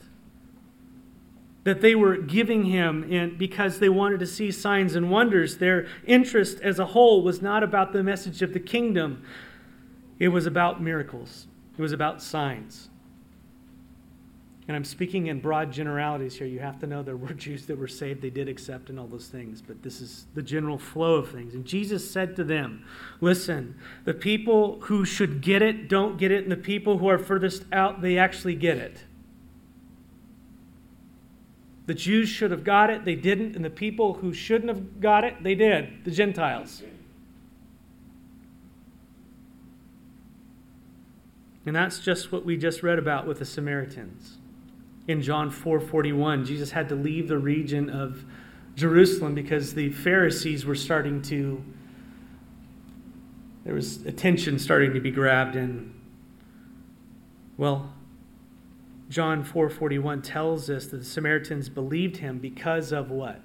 that 1.64 1.80
they 1.80 1.94
were 1.94 2.16
giving 2.16 2.64
him 2.64 3.10
and 3.10 3.36
because 3.38 3.78
they 3.78 3.88
wanted 3.88 4.20
to 4.20 4.26
see 4.26 4.50
signs 4.50 4.94
and 4.94 5.10
wonders. 5.10 5.56
Their 5.56 5.86
interest 6.06 6.60
as 6.60 6.78
a 6.78 6.86
whole 6.86 7.22
was 7.22 7.42
not 7.42 7.62
about 7.62 7.92
the 7.92 8.02
message 8.02 8.42
of 8.42 8.52
the 8.52 8.60
kingdom. 8.60 9.22
It 10.18 10.28
was 10.28 10.46
about 10.46 10.82
miracles. 10.82 11.46
It 11.76 11.82
was 11.82 11.92
about 11.92 12.22
signs. 12.22 12.90
And 14.66 14.74
i'm 14.74 14.84
speaking 14.84 15.26
in 15.26 15.40
broad 15.40 15.72
generalities 15.72 16.36
here. 16.36 16.46
You 16.46 16.60
have 16.60 16.78
to 16.80 16.86
know 16.86 17.02
there 17.02 17.16
were 17.16 17.28
jews 17.34 17.66
that 17.66 17.78
were 17.78 17.88
saved. 17.88 18.22
They 18.22 18.30
did 18.30 18.48
accept 18.48 18.90
and 18.90 18.98
all 18.98 19.06
those 19.06 19.28
things. 19.28 19.62
But 19.62 19.82
this 19.82 20.00
is 20.00 20.26
the 20.34 20.42
general 20.42 20.78
flow 20.78 21.14
of 21.16 21.30
things. 21.30 21.54
And 21.54 21.64
jesus 21.64 22.08
said 22.10 22.36
to 22.36 22.44
them 22.44 22.84
listen 23.20 23.74
the 24.04 24.14
people 24.14 24.80
who 24.82 25.04
should 25.06 25.40
get 25.40 25.62
it 25.62 25.88
don't 25.88 26.18
get 26.18 26.30
it. 26.30 26.42
And 26.42 26.52
the 26.52 26.56
people 26.56 26.98
who 26.98 27.08
are 27.08 27.18
furthest 27.18 27.64
out 27.72 28.02
they 28.02 28.18
actually 28.18 28.54
get 28.54 28.76
it 28.76 29.04
the 31.86 31.94
Jews 31.94 32.28
should 32.28 32.50
have 32.50 32.64
got 32.64 32.90
it, 32.90 33.04
they 33.04 33.14
didn't, 33.14 33.56
and 33.56 33.64
the 33.64 33.70
people 33.70 34.14
who 34.14 34.32
shouldn't 34.32 34.68
have 34.68 35.00
got 35.00 35.24
it, 35.24 35.42
they 35.42 35.54
did, 35.54 36.04
the 36.04 36.10
Gentiles. 36.10 36.82
And 41.66 41.74
that's 41.74 41.98
just 41.98 42.30
what 42.30 42.44
we 42.44 42.56
just 42.56 42.82
read 42.82 42.98
about 42.98 43.26
with 43.26 43.38
the 43.38 43.44
Samaritans. 43.44 44.38
In 45.06 45.22
John 45.22 45.50
4:41, 45.50 46.44
Jesus 46.44 46.70
had 46.70 46.88
to 46.88 46.94
leave 46.94 47.28
the 47.28 47.38
region 47.38 47.90
of 47.90 48.24
Jerusalem 48.74 49.34
because 49.34 49.74
the 49.74 49.90
Pharisees 49.90 50.64
were 50.64 50.74
starting 50.74 51.22
to 51.22 51.62
there 53.64 53.74
was 53.74 54.04
attention 54.04 54.58
starting 54.58 54.92
to 54.92 55.00
be 55.00 55.10
grabbed 55.10 55.56
and 55.56 55.90
well, 57.56 57.94
John 59.14 59.44
4:41 59.44 60.22
tells 60.22 60.68
us 60.68 60.88
that 60.88 60.96
the 60.96 61.04
Samaritans 61.04 61.68
believed 61.68 62.16
him 62.16 62.40
because 62.40 62.90
of 62.90 63.12
what? 63.12 63.40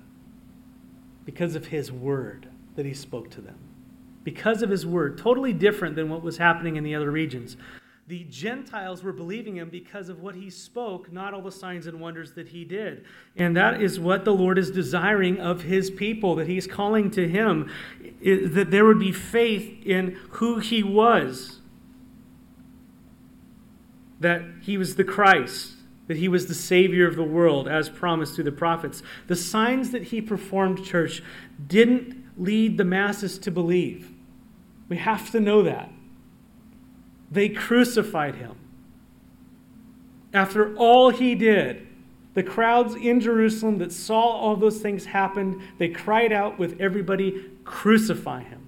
Because 1.25 1.53
of 1.53 1.67
his 1.67 1.91
word 1.91 2.47
that 2.75 2.87
he 2.87 2.93
spoke 2.95 3.29
to 3.29 3.41
them. 3.41 3.59
Because 4.23 4.63
of 4.63 4.71
his 4.71 4.83
word, 4.83 5.19
totally 5.19 5.53
different 5.53 5.95
than 5.95 6.09
what 6.09 6.23
was 6.23 6.37
happening 6.37 6.75
in 6.75 6.83
the 6.83 6.95
other 6.95 7.11
regions. 7.11 7.55
The 8.07 8.23
Gentiles 8.23 9.03
were 9.03 9.13
believing 9.13 9.57
him 9.57 9.69
because 9.69 10.09
of 10.09 10.21
what 10.21 10.33
he 10.33 10.49
spoke, 10.49 11.13
not 11.13 11.35
all 11.35 11.43
the 11.43 11.51
signs 11.51 11.85
and 11.85 11.99
wonders 11.99 12.31
that 12.31 12.47
he 12.47 12.65
did. 12.65 13.05
And 13.35 13.55
that 13.55 13.79
is 13.79 13.99
what 13.99 14.25
the 14.25 14.33
Lord 14.33 14.57
is 14.57 14.71
desiring 14.71 15.39
of 15.39 15.61
his 15.61 15.91
people, 15.91 16.33
that 16.37 16.47
he's 16.47 16.65
calling 16.65 17.11
to 17.11 17.27
him, 17.27 17.69
that 18.23 18.71
there 18.71 18.85
would 18.85 18.97
be 18.97 19.11
faith 19.11 19.85
in 19.85 20.17
who 20.29 20.57
he 20.57 20.81
was 20.81 21.58
that 24.19 24.41
he 24.61 24.77
was 24.77 24.95
the 24.95 25.03
Christ, 25.03 25.73
that 26.07 26.17
he 26.17 26.27
was 26.27 26.47
the 26.47 26.53
Savior 26.53 27.07
of 27.07 27.15
the 27.15 27.23
world, 27.23 27.67
as 27.67 27.89
promised 27.89 28.35
through 28.35 28.45
the 28.45 28.51
prophets. 28.51 29.01
The 29.27 29.35
signs 29.35 29.91
that 29.91 30.03
he 30.03 30.21
performed, 30.21 30.83
church, 30.83 31.23
didn't 31.67 32.25
lead 32.37 32.77
the 32.77 32.85
masses 32.85 33.37
to 33.39 33.51
believe. 33.51 34.11
We 34.87 34.97
have 34.97 35.31
to 35.31 35.39
know 35.39 35.61
that. 35.63 35.91
They 37.31 37.49
crucified 37.49 38.35
him. 38.35 38.55
After 40.33 40.75
all 40.75 41.09
he 41.09 41.35
did, 41.35 41.87
the 42.33 42.43
crowds 42.43 42.95
in 42.95 43.19
Jerusalem 43.19 43.79
that 43.79 43.91
saw 43.91 44.21
all 44.21 44.55
those 44.55 44.79
things 44.79 45.05
happen, 45.05 45.61
they 45.77 45.89
cried 45.89 46.31
out 46.31 46.59
with 46.59 46.79
everybody, 46.79 47.45
Crucify 47.63 48.43
him. 48.43 48.65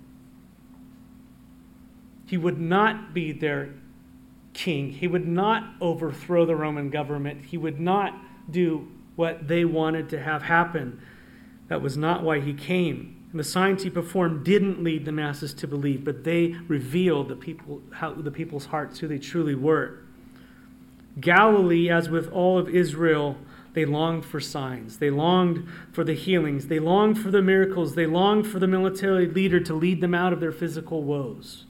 He 2.27 2.37
would 2.37 2.59
not 2.59 3.13
be 3.13 3.31
their 3.31 3.73
king. 4.53 4.91
He 4.91 5.07
would 5.07 5.27
not 5.27 5.75
overthrow 5.79 6.45
the 6.45 6.55
Roman 6.55 6.89
government. 6.89 7.45
He 7.45 7.57
would 7.57 7.79
not 7.79 8.15
do 8.49 8.87
what 9.15 9.47
they 9.47 9.65
wanted 9.65 10.09
to 10.09 10.21
have 10.21 10.43
happen. 10.43 11.01
That 11.67 11.81
was 11.81 11.97
not 11.97 12.23
why 12.23 12.39
he 12.39 12.53
came. 12.53 13.17
And 13.31 13.39
the 13.39 13.45
signs 13.45 13.83
he 13.83 13.89
performed 13.89 14.43
didn't 14.43 14.83
lead 14.83 15.05
the 15.05 15.11
masses 15.11 15.53
to 15.55 15.67
believe, 15.67 16.03
but 16.03 16.23
they 16.25 16.55
revealed 16.67 17.29
the, 17.29 17.35
people, 17.35 17.81
how, 17.93 18.13
the 18.13 18.31
people's 18.31 18.65
hearts 18.65 18.99
who 18.99 19.07
they 19.07 19.19
truly 19.19 19.55
were. 19.55 19.99
Galilee, 21.19 21.89
as 21.89 22.09
with 22.09 22.29
all 22.31 22.57
of 22.57 22.67
Israel, 22.67 23.37
they 23.73 23.85
longed 23.85 24.25
for 24.25 24.41
signs. 24.41 24.97
They 24.97 25.09
longed 25.09 25.65
for 25.93 26.03
the 26.03 26.13
healings. 26.13 26.67
They 26.67 26.79
longed 26.79 27.19
for 27.19 27.31
the 27.31 27.41
miracles. 27.41 27.95
They 27.95 28.05
longed 28.05 28.47
for 28.47 28.59
the 28.59 28.67
military 28.67 29.27
leader 29.27 29.61
to 29.61 29.73
lead 29.73 30.01
them 30.01 30.13
out 30.13 30.33
of 30.33 30.41
their 30.41 30.51
physical 30.51 31.03
woes. 31.03 31.65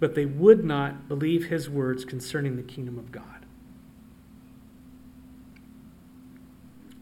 But 0.00 0.14
they 0.14 0.26
would 0.26 0.64
not 0.64 1.08
believe 1.08 1.46
his 1.46 1.70
words 1.70 2.04
concerning 2.04 2.56
the 2.56 2.62
kingdom 2.62 2.98
of 2.98 3.12
God. 3.12 3.46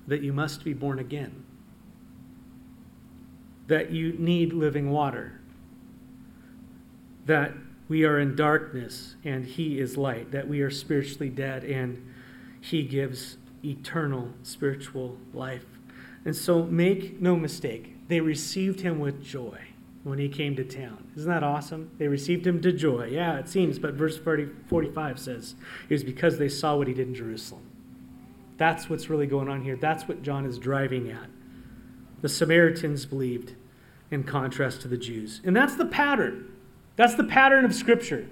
That 0.06 0.22
you 0.22 0.32
must 0.32 0.64
be 0.64 0.72
born 0.72 0.98
again 0.98 1.44
that 3.72 3.90
you 3.90 4.12
need 4.18 4.52
living 4.52 4.90
water, 4.90 5.40
that 7.24 7.54
we 7.88 8.04
are 8.04 8.18
in 8.18 8.36
darkness 8.36 9.16
and 9.24 9.46
He 9.46 9.78
is 9.78 9.96
light, 9.96 10.30
that 10.32 10.46
we 10.46 10.60
are 10.60 10.70
spiritually 10.70 11.30
dead 11.30 11.64
and 11.64 12.12
He 12.60 12.82
gives 12.82 13.38
eternal 13.64 14.28
spiritual 14.42 15.16
life. 15.32 15.64
And 16.24 16.36
so 16.36 16.64
make 16.64 17.20
no 17.20 17.34
mistake, 17.34 18.08
they 18.08 18.20
received 18.20 18.80
Him 18.80 18.98
with 18.98 19.24
joy 19.24 19.58
when 20.04 20.18
He 20.18 20.28
came 20.28 20.56
to 20.56 20.64
town. 20.64 21.10
Isn't 21.16 21.30
that 21.30 21.42
awesome? 21.42 21.90
They 21.98 22.08
received 22.08 22.46
Him 22.46 22.60
to 22.62 22.72
joy. 22.72 23.06
Yeah, 23.06 23.38
it 23.38 23.48
seems, 23.48 23.78
but 23.78 23.94
verse 23.94 24.18
40, 24.18 24.48
45 24.68 25.18
says 25.18 25.54
it 25.88 25.94
was 25.94 26.04
because 26.04 26.38
they 26.38 26.48
saw 26.48 26.76
what 26.76 26.88
He 26.88 26.94
did 26.94 27.08
in 27.08 27.14
Jerusalem. 27.14 27.68
That's 28.56 28.88
what's 28.88 29.10
really 29.10 29.26
going 29.26 29.48
on 29.48 29.62
here. 29.62 29.76
That's 29.76 30.06
what 30.06 30.22
John 30.22 30.46
is 30.46 30.58
driving 30.58 31.10
at. 31.10 31.28
The 32.20 32.28
Samaritans 32.28 33.06
believed 33.06 33.54
in 34.10 34.22
contrast 34.22 34.82
to 34.82 34.88
the 34.88 34.96
Jews. 34.96 35.40
And 35.44 35.56
that's 35.56 35.74
the 35.74 35.86
pattern. 35.86 36.52
That's 36.96 37.14
the 37.14 37.24
pattern 37.24 37.64
of 37.64 37.74
Scripture. 37.74 38.28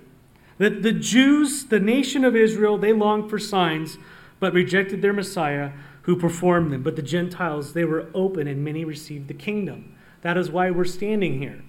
That 0.58 0.82
the 0.82 0.92
Jews, 0.92 1.64
the 1.64 1.80
nation 1.80 2.24
of 2.24 2.36
Israel, 2.36 2.78
they 2.78 2.92
longed 2.92 3.30
for 3.30 3.38
signs, 3.38 3.96
but 4.38 4.52
rejected 4.52 5.02
their 5.02 5.12
Messiah 5.12 5.72
who 6.02 6.16
performed 6.16 6.72
them. 6.72 6.82
But 6.82 6.96
the 6.96 7.02
Gentiles, 7.02 7.72
they 7.72 7.84
were 7.84 8.08
open, 8.14 8.46
and 8.46 8.64
many 8.64 8.84
received 8.84 9.28
the 9.28 9.34
kingdom. 9.34 9.96
That 10.22 10.36
is 10.36 10.50
why 10.50 10.70
we're 10.70 10.84
standing 10.84 11.38
here. 11.38 11.62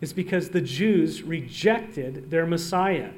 It's 0.00 0.12
because 0.12 0.50
the 0.50 0.60
Jews 0.60 1.22
rejected 1.22 2.30
their 2.30 2.46
Messiah. 2.46 3.10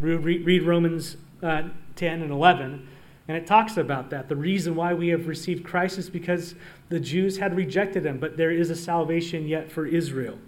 Read 0.00 0.62
Romans 0.62 1.16
uh, 1.42 1.68
10 1.96 2.22
and 2.22 2.30
11 2.30 2.88
and 3.26 3.36
it 3.36 3.46
talks 3.46 3.76
about 3.76 4.10
that. 4.10 4.28
The 4.28 4.36
reason 4.36 4.74
why 4.74 4.92
we 4.92 5.08
have 5.08 5.26
received 5.26 5.64
Christ 5.64 5.98
is 5.98 6.10
because 6.10 6.54
the 6.90 7.00
Jews 7.00 7.38
had 7.38 7.56
rejected 7.56 8.04
him, 8.04 8.18
but 8.18 8.36
there 8.36 8.50
is 8.50 8.68
a 8.68 8.76
salvation 8.76 9.48
yet 9.48 9.72
for 9.72 9.86
Israel. 9.86 10.38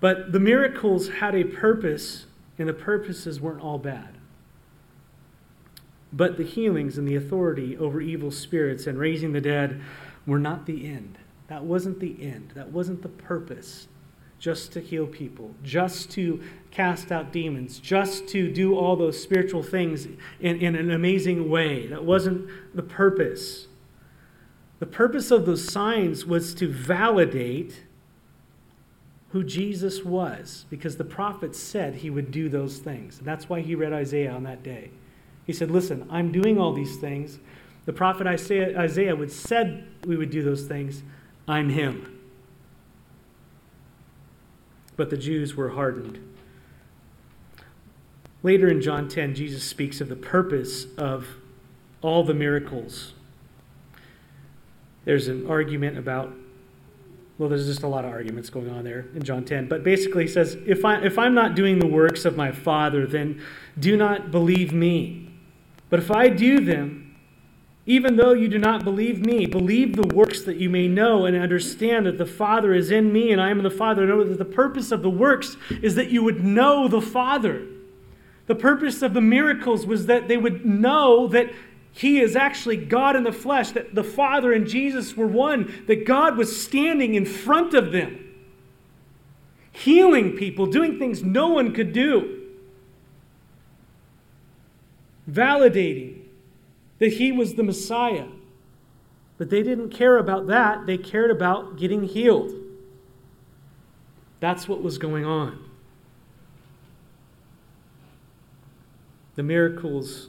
But 0.00 0.32
the 0.32 0.40
miracles 0.40 1.08
had 1.08 1.34
a 1.34 1.44
purpose, 1.44 2.26
and 2.58 2.68
the 2.68 2.74
purposes 2.74 3.40
weren't 3.40 3.62
all 3.62 3.78
bad. 3.78 4.18
But 6.12 6.38
the 6.38 6.44
healings 6.44 6.98
and 6.98 7.06
the 7.06 7.14
authority 7.14 7.76
over 7.76 8.00
evil 8.00 8.30
spirits 8.30 8.86
and 8.86 8.98
raising 8.98 9.32
the 9.32 9.40
dead 9.40 9.80
were 10.26 10.38
not 10.38 10.66
the 10.66 10.86
end. 10.86 11.18
That 11.48 11.64
wasn't 11.64 12.00
the 12.00 12.16
end. 12.20 12.52
That 12.54 12.70
wasn't 12.70 13.02
the 13.02 13.08
purpose 13.08 13.88
just 14.38 14.72
to 14.72 14.80
heal 14.80 15.06
people, 15.06 15.54
just 15.62 16.10
to 16.10 16.42
cast 16.70 17.10
out 17.10 17.32
demons, 17.32 17.78
just 17.78 18.28
to 18.28 18.52
do 18.52 18.76
all 18.76 18.96
those 18.96 19.20
spiritual 19.20 19.62
things 19.62 20.06
in, 20.40 20.60
in 20.60 20.74
an 20.74 20.90
amazing 20.90 21.48
way. 21.48 21.86
That 21.86 22.04
wasn't 22.04 22.48
the 22.74 22.82
purpose. 22.82 23.66
The 24.78 24.86
purpose 24.86 25.30
of 25.30 25.46
those 25.46 25.66
signs 25.66 26.26
was 26.26 26.54
to 26.56 26.68
validate 26.68 27.84
who 29.30 29.42
Jesus 29.42 30.04
was, 30.04 30.66
because 30.70 30.96
the 30.96 31.04
prophet 31.04 31.56
said 31.56 31.96
he 31.96 32.10
would 32.10 32.30
do 32.30 32.48
those 32.48 32.78
things. 32.78 33.18
And 33.18 33.26
that's 33.26 33.48
why 33.48 33.60
he 33.60 33.74
read 33.74 33.92
Isaiah 33.92 34.32
on 34.32 34.44
that 34.44 34.62
day. 34.62 34.90
He 35.46 35.52
said, 35.52 35.70
Listen, 35.70 36.06
I'm 36.10 36.30
doing 36.30 36.58
all 36.58 36.72
these 36.72 36.96
things. 36.96 37.38
The 37.86 37.92
prophet 37.92 38.26
Isaiah, 38.26 38.78
Isaiah 38.78 39.16
would 39.16 39.32
said 39.32 39.86
we 40.06 40.16
would 40.16 40.30
do 40.30 40.42
those 40.42 40.64
things. 40.64 41.02
I'm 41.48 41.70
him 41.70 42.16
but 44.96 45.10
the 45.10 45.16
Jews 45.16 45.54
were 45.54 45.70
hardened. 45.70 46.18
Later 48.42 48.68
in 48.68 48.80
John 48.80 49.08
10, 49.08 49.34
Jesus 49.34 49.62
speaks 49.62 50.00
of 50.00 50.08
the 50.08 50.16
purpose 50.16 50.86
of 50.96 51.26
all 52.00 52.24
the 52.24 52.34
miracles. 52.34 53.12
There's 55.04 55.28
an 55.28 55.46
argument 55.48 55.98
about, 55.98 56.32
well, 57.38 57.48
there's 57.48 57.66
just 57.66 57.82
a 57.82 57.88
lot 57.88 58.04
of 58.04 58.10
arguments 58.10 58.50
going 58.50 58.70
on 58.70 58.84
there 58.84 59.06
in 59.14 59.22
John 59.22 59.44
10. 59.44 59.68
But 59.68 59.84
basically, 59.84 60.24
he 60.24 60.28
says, 60.28 60.56
if, 60.66 60.84
I, 60.84 61.00
if 61.02 61.18
I'm 61.18 61.34
not 61.34 61.54
doing 61.54 61.78
the 61.78 61.86
works 61.86 62.24
of 62.24 62.36
my 62.36 62.52
Father, 62.52 63.06
then 63.06 63.42
do 63.78 63.96
not 63.96 64.30
believe 64.30 64.72
me. 64.72 65.30
But 65.90 66.00
if 66.00 66.10
I 66.10 66.28
do 66.28 66.60
them, 66.60 67.05
even 67.86 68.16
though 68.16 68.32
you 68.32 68.48
do 68.48 68.58
not 68.58 68.82
believe 68.82 69.24
me, 69.24 69.46
believe 69.46 69.94
the 69.94 70.14
works 70.14 70.42
that 70.42 70.56
you 70.56 70.68
may 70.68 70.88
know 70.88 71.24
and 71.24 71.36
understand 71.36 72.04
that 72.06 72.18
the 72.18 72.26
Father 72.26 72.74
is 72.74 72.90
in 72.90 73.12
me 73.12 73.30
and 73.30 73.40
I 73.40 73.50
am 73.50 73.58
in 73.58 73.64
the 73.64 73.70
Father. 73.70 74.04
Know 74.04 74.24
that 74.24 74.38
the 74.38 74.44
purpose 74.44 74.90
of 74.90 75.02
the 75.02 75.10
works 75.10 75.56
is 75.80 75.94
that 75.94 76.10
you 76.10 76.24
would 76.24 76.44
know 76.44 76.88
the 76.88 77.00
Father. 77.00 77.64
The 78.46 78.56
purpose 78.56 79.02
of 79.02 79.14
the 79.14 79.20
miracles 79.20 79.86
was 79.86 80.06
that 80.06 80.26
they 80.26 80.36
would 80.36 80.66
know 80.66 81.28
that 81.28 81.52
He 81.92 82.20
is 82.20 82.34
actually 82.34 82.76
God 82.76 83.14
in 83.14 83.22
the 83.22 83.32
flesh, 83.32 83.70
that 83.70 83.94
the 83.94 84.04
Father 84.04 84.52
and 84.52 84.66
Jesus 84.66 85.16
were 85.16 85.26
one, 85.26 85.84
that 85.86 86.04
God 86.04 86.36
was 86.36 86.60
standing 86.60 87.14
in 87.14 87.24
front 87.24 87.72
of 87.72 87.92
them, 87.92 88.34
healing 89.70 90.32
people, 90.32 90.66
doing 90.66 90.98
things 90.98 91.22
no 91.22 91.48
one 91.48 91.72
could 91.72 91.92
do, 91.92 92.42
validating 95.30 96.15
that 96.98 97.14
he 97.14 97.32
was 97.32 97.54
the 97.54 97.62
Messiah. 97.62 98.26
But 99.38 99.50
they 99.50 99.62
didn't 99.62 99.90
care 99.90 100.16
about 100.16 100.46
that, 100.46 100.86
they 100.86 100.98
cared 100.98 101.30
about 101.30 101.76
getting 101.76 102.04
healed. 102.04 102.52
That's 104.40 104.68
what 104.68 104.82
was 104.82 104.98
going 104.98 105.24
on. 105.24 105.62
The 109.34 109.42
miracles 109.42 110.28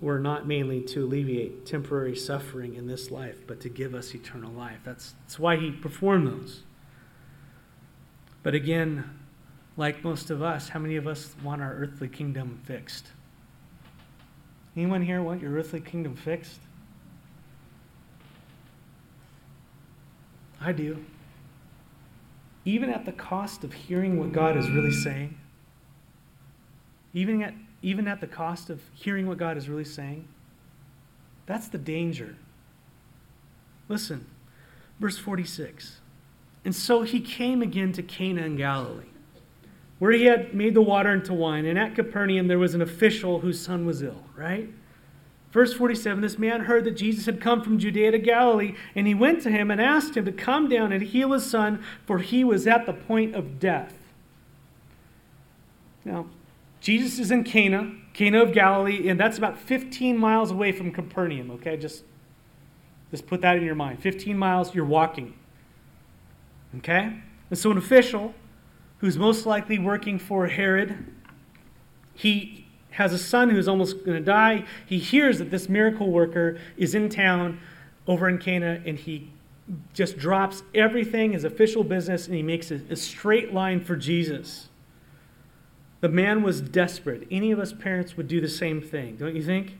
were 0.00 0.18
not 0.18 0.46
mainly 0.46 0.82
to 0.82 1.04
alleviate 1.04 1.64
temporary 1.64 2.16
suffering 2.16 2.74
in 2.74 2.86
this 2.86 3.10
life, 3.10 3.46
but 3.46 3.60
to 3.60 3.68
give 3.68 3.94
us 3.94 4.14
eternal 4.14 4.52
life. 4.52 4.80
That's, 4.84 5.14
that's 5.22 5.38
why 5.38 5.56
he 5.56 5.70
performed 5.70 6.26
those. 6.26 6.62
But 8.42 8.54
again, 8.54 9.18
like 9.76 10.02
most 10.02 10.30
of 10.30 10.42
us, 10.42 10.70
how 10.70 10.80
many 10.80 10.96
of 10.96 11.06
us 11.06 11.34
want 11.42 11.62
our 11.62 11.72
earthly 11.72 12.08
kingdom 12.08 12.60
fixed? 12.64 13.06
Anyone 14.76 15.02
here 15.02 15.22
want 15.22 15.42
your 15.42 15.52
earthly 15.52 15.80
kingdom 15.80 16.16
fixed? 16.16 16.60
I 20.60 20.72
do. 20.72 21.04
Even 22.64 22.90
at 22.90 23.04
the 23.04 23.12
cost 23.12 23.64
of 23.64 23.72
hearing 23.72 24.18
what 24.18 24.32
God 24.32 24.56
is 24.56 24.70
really 24.70 24.92
saying. 24.92 25.36
Even 27.12 27.42
at, 27.42 27.54
even 27.82 28.08
at 28.08 28.20
the 28.20 28.26
cost 28.26 28.70
of 28.70 28.80
hearing 28.94 29.26
what 29.26 29.36
God 29.36 29.56
is 29.56 29.68
really 29.68 29.84
saying. 29.84 30.28
That's 31.46 31.68
the 31.68 31.78
danger. 31.78 32.36
Listen, 33.88 34.26
verse 35.00 35.18
46. 35.18 36.00
And 36.64 36.74
so 36.74 37.02
he 37.02 37.20
came 37.20 37.60
again 37.60 37.92
to 37.92 38.02
Cana 38.02 38.42
in 38.42 38.56
Galilee 38.56 39.11
where 40.02 40.10
he 40.10 40.24
had 40.24 40.52
made 40.52 40.74
the 40.74 40.82
water 40.82 41.12
into 41.12 41.32
wine. 41.32 41.64
And 41.64 41.78
at 41.78 41.94
Capernaum, 41.94 42.48
there 42.48 42.58
was 42.58 42.74
an 42.74 42.82
official 42.82 43.38
whose 43.38 43.64
son 43.64 43.86
was 43.86 44.02
ill, 44.02 44.24
right? 44.36 44.68
Verse 45.52 45.72
47 45.72 46.20
This 46.20 46.40
man 46.40 46.62
heard 46.62 46.82
that 46.86 46.96
Jesus 46.96 47.26
had 47.26 47.40
come 47.40 47.62
from 47.62 47.78
Judea 47.78 48.10
to 48.10 48.18
Galilee, 48.18 48.74
and 48.96 49.06
he 49.06 49.14
went 49.14 49.42
to 49.42 49.50
him 49.52 49.70
and 49.70 49.80
asked 49.80 50.16
him 50.16 50.24
to 50.24 50.32
come 50.32 50.68
down 50.68 50.90
and 50.90 51.04
heal 51.04 51.30
his 51.30 51.48
son, 51.48 51.84
for 52.04 52.18
he 52.18 52.42
was 52.42 52.66
at 52.66 52.84
the 52.84 52.92
point 52.92 53.36
of 53.36 53.60
death. 53.60 53.96
Now, 56.04 56.26
Jesus 56.80 57.20
is 57.20 57.30
in 57.30 57.44
Cana, 57.44 57.94
Cana 58.12 58.42
of 58.42 58.52
Galilee, 58.52 59.08
and 59.08 59.20
that's 59.20 59.38
about 59.38 59.56
15 59.56 60.18
miles 60.18 60.50
away 60.50 60.72
from 60.72 60.90
Capernaum, 60.90 61.48
okay? 61.52 61.76
Just, 61.76 62.02
just 63.12 63.28
put 63.28 63.40
that 63.42 63.56
in 63.56 63.62
your 63.62 63.76
mind. 63.76 64.02
15 64.02 64.36
miles, 64.36 64.74
you're 64.74 64.84
walking. 64.84 65.38
Okay? 66.78 67.20
And 67.50 67.56
so 67.56 67.70
an 67.70 67.78
official 67.78 68.34
who's 69.02 69.18
most 69.18 69.46
likely 69.46 69.80
working 69.80 70.16
for 70.16 70.46
Herod. 70.46 70.96
He 72.14 72.66
has 72.90 73.12
a 73.12 73.18
son 73.18 73.50
who's 73.50 73.66
almost 73.66 74.04
going 74.04 74.16
to 74.16 74.24
die. 74.24 74.64
He 74.86 74.98
hears 74.98 75.38
that 75.38 75.50
this 75.50 75.68
miracle 75.68 76.08
worker 76.10 76.58
is 76.76 76.94
in 76.94 77.08
town 77.08 77.58
over 78.06 78.28
in 78.28 78.38
Cana, 78.38 78.80
and 78.86 78.96
he 78.96 79.32
just 79.92 80.16
drops 80.16 80.62
everything, 80.72 81.32
his 81.32 81.42
official 81.42 81.82
business, 81.82 82.26
and 82.26 82.36
he 82.36 82.44
makes 82.44 82.70
a, 82.70 82.80
a 82.90 82.96
straight 82.96 83.52
line 83.52 83.82
for 83.82 83.96
Jesus. 83.96 84.68
The 86.00 86.08
man 86.08 86.44
was 86.44 86.60
desperate. 86.60 87.26
Any 87.28 87.50
of 87.50 87.58
us 87.58 87.72
parents 87.72 88.16
would 88.16 88.28
do 88.28 88.40
the 88.40 88.48
same 88.48 88.80
thing, 88.80 89.16
don't 89.16 89.34
you 89.34 89.42
think? 89.42 89.78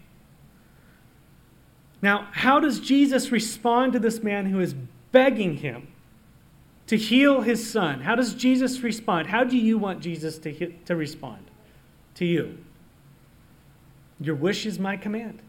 Now, 2.00 2.26
how 2.32 2.58
does 2.58 2.80
Jesus 2.80 3.30
respond 3.30 3.92
to 3.92 4.00
this 4.00 4.20
man 4.20 4.46
who 4.46 4.58
is 4.58 4.74
begging 5.12 5.58
him 5.58 5.91
to 6.86 6.96
heal 6.96 7.40
his 7.42 7.70
son? 7.70 8.00
How 8.00 8.14
does 8.14 8.34
Jesus 8.34 8.80
respond? 8.80 9.28
How 9.28 9.44
do 9.44 9.56
you 9.56 9.78
want 9.78 10.00
Jesus 10.00 10.38
to, 10.38 10.72
to 10.84 10.96
respond 10.96 11.44
to 12.16 12.24
you? 12.24 12.58
Your 14.20 14.34
wish 14.34 14.66
is 14.66 14.78
my 14.78 14.96
command. 14.96 15.40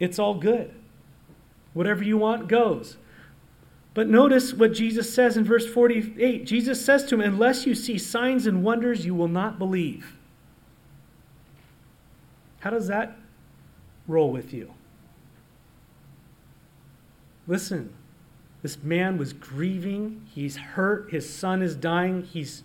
It's 0.00 0.18
all 0.18 0.34
good. 0.34 0.74
Whatever 1.72 2.04
you 2.04 2.18
want 2.18 2.48
goes. 2.48 2.96
But 3.94 4.08
notice 4.08 4.52
what 4.54 4.74
Jesus 4.74 5.12
says 5.12 5.36
in 5.36 5.44
verse 5.44 5.66
48. 5.66 6.46
Jesus 6.46 6.84
says 6.84 7.04
to 7.06 7.16
him, 7.16 7.20
Unless 7.20 7.66
you 7.66 7.74
see 7.74 7.98
signs 7.98 8.46
and 8.46 8.62
wonders, 8.62 9.04
you 9.04 9.14
will 9.14 9.28
not 9.28 9.58
believe. 9.58 10.14
How 12.60 12.70
does 12.70 12.86
that 12.88 13.16
roll 14.06 14.30
with 14.30 14.52
you? 14.52 14.72
Listen, 17.46 17.92
this 18.68 18.82
man 18.82 19.16
was 19.16 19.32
grieving. 19.32 20.26
He's 20.34 20.58
hurt. 20.58 21.10
His 21.10 21.26
son 21.26 21.62
is 21.62 21.74
dying. 21.74 22.22
He's 22.22 22.64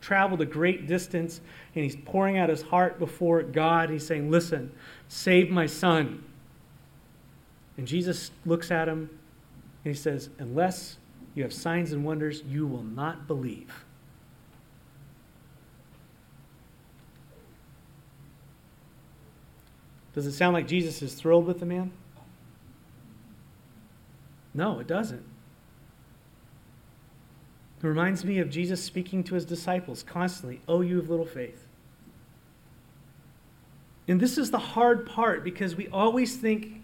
traveled 0.00 0.40
a 0.40 0.44
great 0.44 0.88
distance 0.88 1.40
and 1.76 1.84
he's 1.84 1.94
pouring 1.94 2.36
out 2.38 2.48
his 2.48 2.62
heart 2.62 2.98
before 2.98 3.40
God. 3.44 3.88
He's 3.88 4.04
saying, 4.04 4.32
Listen, 4.32 4.72
save 5.06 5.50
my 5.50 5.66
son. 5.66 6.24
And 7.76 7.86
Jesus 7.86 8.32
looks 8.44 8.72
at 8.72 8.88
him 8.88 9.08
and 9.84 9.94
he 9.94 9.96
says, 9.96 10.28
Unless 10.40 10.96
you 11.36 11.44
have 11.44 11.52
signs 11.52 11.92
and 11.92 12.04
wonders, 12.04 12.42
you 12.42 12.66
will 12.66 12.82
not 12.82 13.28
believe. 13.28 13.84
Does 20.14 20.26
it 20.26 20.32
sound 20.32 20.54
like 20.54 20.66
Jesus 20.66 21.00
is 21.00 21.14
thrilled 21.14 21.46
with 21.46 21.60
the 21.60 21.66
man? 21.66 21.92
No, 24.52 24.80
it 24.80 24.88
doesn't. 24.88 25.33
It 27.84 27.88
reminds 27.88 28.24
me 28.24 28.38
of 28.38 28.48
Jesus 28.48 28.82
speaking 28.82 29.22
to 29.24 29.34
his 29.34 29.44
disciples 29.44 30.02
constantly, 30.02 30.60
Oh, 30.66 30.80
you 30.80 30.98
of 30.98 31.10
little 31.10 31.26
faith. 31.26 31.66
And 34.08 34.18
this 34.18 34.38
is 34.38 34.50
the 34.50 34.58
hard 34.58 35.06
part 35.06 35.44
because 35.44 35.76
we 35.76 35.88
always 35.88 36.36
think 36.36 36.80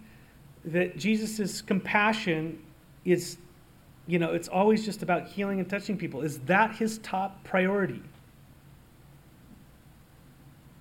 that 0.62 0.98
Jesus' 0.98 1.62
compassion 1.62 2.62
is, 3.06 3.38
you 4.06 4.18
know, 4.18 4.34
it's 4.34 4.48
always 4.48 4.84
just 4.84 5.02
about 5.02 5.26
healing 5.26 5.58
and 5.58 5.68
touching 5.68 5.96
people. 5.96 6.20
Is 6.20 6.38
that 6.40 6.76
his 6.76 6.98
top 6.98 7.44
priority? 7.44 8.02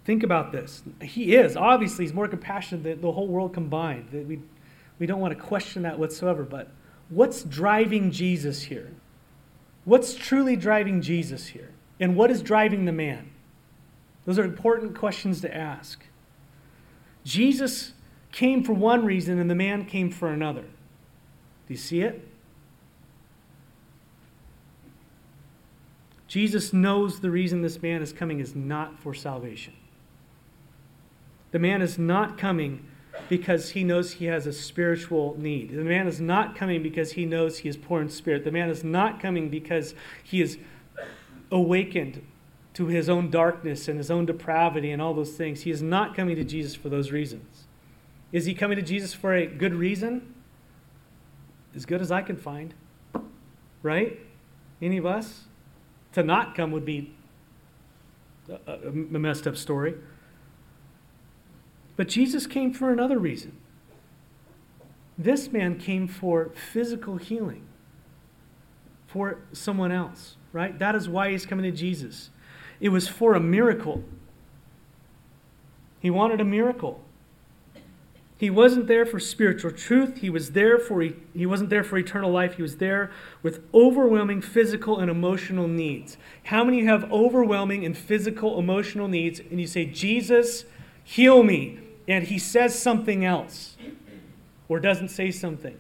Think 0.04 0.24
about 0.24 0.52
this. 0.52 0.84
He 1.02 1.36
is. 1.36 1.56
Obviously, 1.56 2.04
he's 2.04 2.14
more 2.14 2.28
compassionate 2.28 2.84
than 2.84 3.02
the 3.02 3.12
whole 3.12 3.28
world 3.28 3.54
combined. 3.54 4.10
We, 4.12 4.42
we 4.98 5.06
don't 5.06 5.22
want 5.22 5.38
to 5.38 5.42
question 5.42 5.84
that 5.84 5.98
whatsoever. 5.98 6.44
But 6.44 6.70
what's 7.10 7.44
driving 7.44 8.12
Jesus 8.12 8.64
here? 8.64 8.90
What's 9.90 10.14
truly 10.14 10.56
driving 10.56 11.02
Jesus 11.02 11.48
here? 11.48 11.72
And 12.00 12.16
what 12.16 12.30
is 12.30 12.44
driving 12.44 12.86
the 12.86 12.92
man? 12.92 13.32
Those 14.28 14.38
are 14.38 14.44
important 14.44 14.96
questions 14.96 15.42
to 15.42 15.52
ask. 15.52 16.06
Jesus 17.24 17.94
came 18.32 18.64
for 18.64 18.74
one 18.74 19.04
reason 19.04 19.40
and 19.40 19.50
the 19.50 19.56
man 19.56 19.86
came 19.86 20.12
for 20.12 20.28
another. 20.28 20.62
Do 20.62 21.70
you 21.70 21.76
see 21.76 22.02
it? 22.02 22.24
Jesus 26.28 26.72
knows 26.72 27.22
the 27.22 27.32
reason 27.32 27.64
this 27.64 27.82
man 27.82 28.04
is 28.04 28.14
coming 28.14 28.40
is 28.40 28.56
not 28.56 29.00
for 29.00 29.16
salvation. 29.16 29.74
The 31.50 31.58
man 31.58 31.82
is 31.82 31.98
not 31.98 32.38
coming 32.38 32.86
because 33.28 33.72
he 33.72 33.84
knows 33.84 34.14
he 34.14 34.26
has 34.26 34.48
a 34.48 34.54
spiritual 34.54 35.36
need. 35.38 35.72
The 35.72 35.84
man 35.84 36.08
is 36.08 36.20
not 36.20 36.56
coming 36.56 36.82
because 36.82 37.14
he 37.14 37.26
knows 37.26 37.60
he 37.60 37.70
is 37.70 37.78
poor 37.78 38.02
in 38.02 38.10
spirit. 38.10 38.44
The 38.44 38.52
man 38.52 38.70
is 38.70 38.84
not 38.84 39.20
coming 39.20 39.50
because 39.50 39.94
he 40.24 40.42
is 40.42 40.58
awakened 41.52 42.26
to 42.74 42.88
his 42.88 43.10
own 43.10 43.30
darkness 43.30 43.88
and 43.88 43.98
his 43.98 44.10
own 44.10 44.26
depravity 44.26 44.92
and 44.92 45.02
all 45.02 45.14
those 45.14 45.32
things. 45.32 45.62
He 45.62 45.72
is 45.72 45.82
not 45.82 46.16
coming 46.16 46.36
to 46.36 46.44
Jesus 46.44 46.76
for 46.76 46.90
those 46.90 47.12
reasons. 47.12 47.66
Is 48.32 48.46
he 48.46 48.54
coming 48.54 48.78
to 48.78 48.82
Jesus 48.82 49.14
for 49.14 49.34
a 49.34 49.48
good 49.48 49.74
reason? 49.74 50.34
As 51.76 51.86
good 51.86 52.02
as 52.02 52.12
I 52.12 52.22
can 52.22 52.38
find. 52.38 52.74
Right? 53.82 54.20
Any 54.82 54.98
of 54.98 55.06
us? 55.06 55.46
To 56.14 56.24
not 56.24 56.56
come 56.56 56.72
would 56.72 56.86
be 56.86 57.14
a, 58.68 58.92
messed 58.92 59.46
up 59.46 59.58
story. 59.58 59.96
But 62.00 62.08
Jesus 62.08 62.48
came 62.48 62.72
for 62.72 62.94
another 62.94 63.20
reason. 63.20 63.58
This 65.18 65.52
man 65.52 65.78
came 65.78 66.08
for 66.08 66.50
physical 66.72 67.18
healing 67.18 67.66
for 69.06 69.40
someone 69.52 69.92
else, 69.92 70.38
right? 70.54 70.80
That 70.80 70.96
is 70.96 71.10
why 71.10 71.32
he's 71.32 71.46
coming 71.46 71.70
to 71.70 71.78
Jesus. 71.78 72.30
It 72.80 72.88
was 72.88 73.10
for 73.10 73.34
a 73.34 73.42
miracle. 73.42 74.06
He 76.00 76.10
wanted 76.10 76.40
a 76.40 76.46
miracle. 76.46 77.04
He 78.38 78.50
wasn't 78.50 78.88
there 78.88 79.06
for 79.06 79.20
spiritual 79.20 79.72
truth. 79.72 80.20
He 80.20 80.30
was 80.30 80.54
there 80.54 80.80
for 80.80 81.02
he 81.02 81.46
wasn't 81.46 81.70
there 81.70 81.84
for 81.84 81.98
eternal 81.98 82.32
life. 82.32 82.56
He 82.56 82.62
was 82.62 82.78
there 82.78 83.12
with 83.44 83.60
overwhelming 83.74 84.40
physical 84.40 85.00
and 85.00 85.12
emotional 85.12 85.68
needs. 85.68 86.16
How 86.44 86.64
many 86.64 86.78
of 86.78 86.84
you 86.86 86.90
have 86.92 87.12
overwhelming 87.12 87.84
and 87.84 87.98
physical 87.98 88.58
emotional 88.58 89.10
needs 89.10 89.42
and 89.42 89.60
you 89.60 89.68
say, 89.68 89.84
"Jesus, 89.84 90.64
heal 91.04 91.44
me." 91.44 91.80
And 92.10 92.26
he 92.26 92.40
says 92.40 92.78
something 92.78 93.24
else 93.24 93.78
or 94.68 94.80
doesn't 94.80 95.10
say 95.10 95.32
something. 95.32 95.80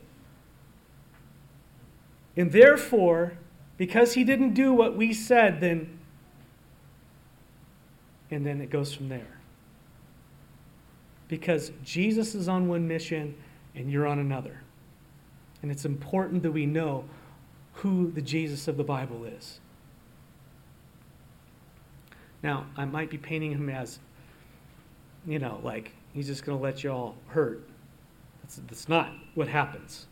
And 2.37 2.51
therefore, 2.51 3.33
because 3.77 4.13
he 4.13 4.23
didn't 4.23 4.53
do 4.53 4.71
what 4.71 4.95
we 4.95 5.11
said, 5.11 5.59
then 5.59 5.99
and 8.31 8.45
then 8.45 8.61
it 8.61 8.69
goes 8.69 8.93
from 8.93 9.09
there 9.09 9.39
because 11.27 11.71
Jesus 11.83 12.35
is 12.35 12.47
on 12.47 12.67
one 12.67 12.87
mission 12.87 13.35
and 13.75 13.91
you're 13.91 14.05
on 14.05 14.19
another. 14.19 14.61
And 15.61 15.71
it's 15.71 15.85
important 15.85 16.43
that 16.43 16.51
we 16.51 16.65
know 16.65 17.05
who 17.73 18.11
the 18.11 18.21
Jesus 18.21 18.67
of 18.67 18.77
the 18.77 18.83
Bible 18.83 19.25
is. 19.25 19.59
Now, 22.43 22.67
I 22.77 22.85
might 22.85 23.09
be 23.09 23.17
painting 23.17 23.51
him 23.51 23.69
as, 23.69 23.99
you 25.27 25.39
know, 25.39 25.59
like 25.63 25.91
he's 26.13 26.27
just 26.27 26.45
going 26.45 26.57
to 26.57 26.63
let 26.63 26.83
you 26.83 26.91
all 26.91 27.15
hurt. 27.27 27.67
That's, 28.41 28.57
that's 28.67 28.89
not 28.89 29.11
what 29.35 29.47
happens, 29.47 30.07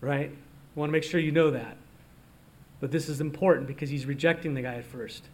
right? 0.00 0.30
I 0.30 0.78
want 0.78 0.90
to 0.90 0.92
make 0.92 1.04
sure 1.04 1.20
you 1.20 1.32
know 1.32 1.50
that. 1.50 1.76
But 2.80 2.92
this 2.92 3.08
is 3.08 3.20
important 3.20 3.66
because 3.66 3.90
he's 3.90 4.06
rejecting 4.06 4.54
the 4.54 4.62
guy 4.62 4.74
at 4.74 4.86
first. 4.86 5.24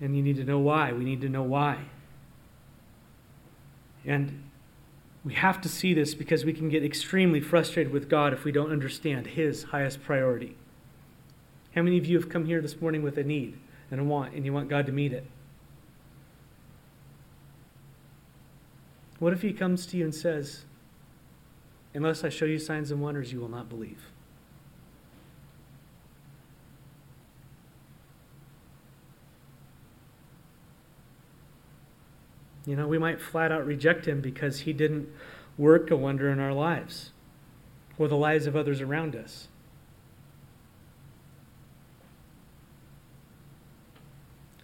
And 0.00 0.16
you 0.16 0.22
need 0.22 0.36
to 0.36 0.44
know 0.44 0.58
why. 0.58 0.92
We 0.92 1.04
need 1.04 1.22
to 1.22 1.28
know 1.28 1.42
why. 1.42 1.78
And 4.04 4.44
we 5.24 5.32
have 5.34 5.60
to 5.62 5.68
see 5.68 5.94
this 5.94 6.14
because 6.14 6.44
we 6.44 6.52
can 6.52 6.68
get 6.68 6.84
extremely 6.84 7.40
frustrated 7.40 7.92
with 7.92 8.10
God 8.10 8.34
if 8.34 8.44
we 8.44 8.52
don't 8.52 8.70
understand 8.70 9.28
His 9.28 9.64
highest 9.64 10.02
priority. 10.02 10.56
How 11.74 11.82
many 11.82 11.96
of 11.96 12.04
you 12.04 12.18
have 12.18 12.28
come 12.28 12.44
here 12.44 12.60
this 12.60 12.80
morning 12.80 13.02
with 13.02 13.16
a 13.16 13.24
need 13.24 13.58
and 13.90 14.00
a 14.00 14.04
want, 14.04 14.34
and 14.34 14.44
you 14.44 14.52
want 14.52 14.68
God 14.68 14.84
to 14.86 14.92
meet 14.92 15.12
it? 15.12 15.26
What 19.24 19.32
if 19.32 19.40
He 19.40 19.54
comes 19.54 19.86
to 19.86 19.96
you 19.96 20.04
and 20.04 20.14
says, 20.14 20.66
Unless 21.94 22.24
I 22.24 22.28
show 22.28 22.44
you 22.44 22.58
signs 22.58 22.90
and 22.90 23.00
wonders, 23.00 23.32
you 23.32 23.40
will 23.40 23.48
not 23.48 23.70
believe? 23.70 24.10
You 32.66 32.76
know, 32.76 32.86
we 32.86 32.98
might 32.98 33.18
flat 33.18 33.50
out 33.50 33.64
reject 33.64 34.06
him 34.06 34.20
because 34.20 34.60
he 34.60 34.74
didn't 34.74 35.08
work 35.56 35.90
a 35.90 35.96
wonder 35.96 36.28
in 36.28 36.38
our 36.38 36.52
lives 36.52 37.12
or 37.96 38.08
the 38.08 38.16
lives 38.16 38.46
of 38.46 38.54
others 38.54 38.82
around 38.82 39.16
us. 39.16 39.48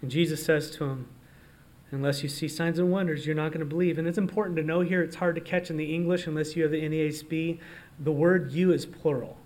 And 0.03 0.11
Jesus 0.11 0.45
says 0.45 0.69
to 0.75 0.83
him, 0.83 1.07
Unless 1.91 2.23
you 2.23 2.29
see 2.29 2.47
signs 2.47 2.79
and 2.79 2.89
wonders, 2.91 3.25
you're 3.25 3.35
not 3.35 3.49
going 3.49 3.59
to 3.59 3.65
believe. 3.65 3.97
And 3.97 4.07
it's 4.07 4.17
important 4.17 4.55
to 4.57 4.63
know 4.63 4.79
here, 4.79 5.01
it's 5.01 5.17
hard 5.17 5.35
to 5.35 5.41
catch 5.41 5.69
in 5.69 5.77
the 5.77 5.93
English 5.93 6.25
unless 6.25 6.55
you 6.55 6.63
have 6.63 6.71
the 6.71 6.81
NASB. 6.81 7.59
The 7.99 8.11
word 8.11 8.51
you 8.51 8.71
is 8.71 8.85
plural. 8.85 9.37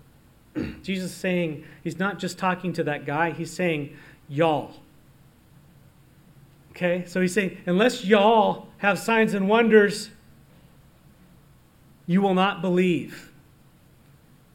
Jesus 0.82 1.10
is 1.10 1.16
saying, 1.16 1.64
he's 1.82 1.98
not 1.98 2.18
just 2.18 2.38
talking 2.38 2.72
to 2.74 2.84
that 2.84 3.04
guy, 3.04 3.32
he's 3.32 3.52
saying, 3.52 3.96
y'all. 4.28 4.74
Okay? 6.70 7.04
So 7.06 7.20
he's 7.20 7.34
saying, 7.34 7.58
unless 7.66 8.04
y'all 8.04 8.68
have 8.78 8.98
signs 8.98 9.34
and 9.34 9.48
wonders, 9.48 10.10
you 12.06 12.22
will 12.22 12.34
not 12.34 12.60
believe. 12.60 13.32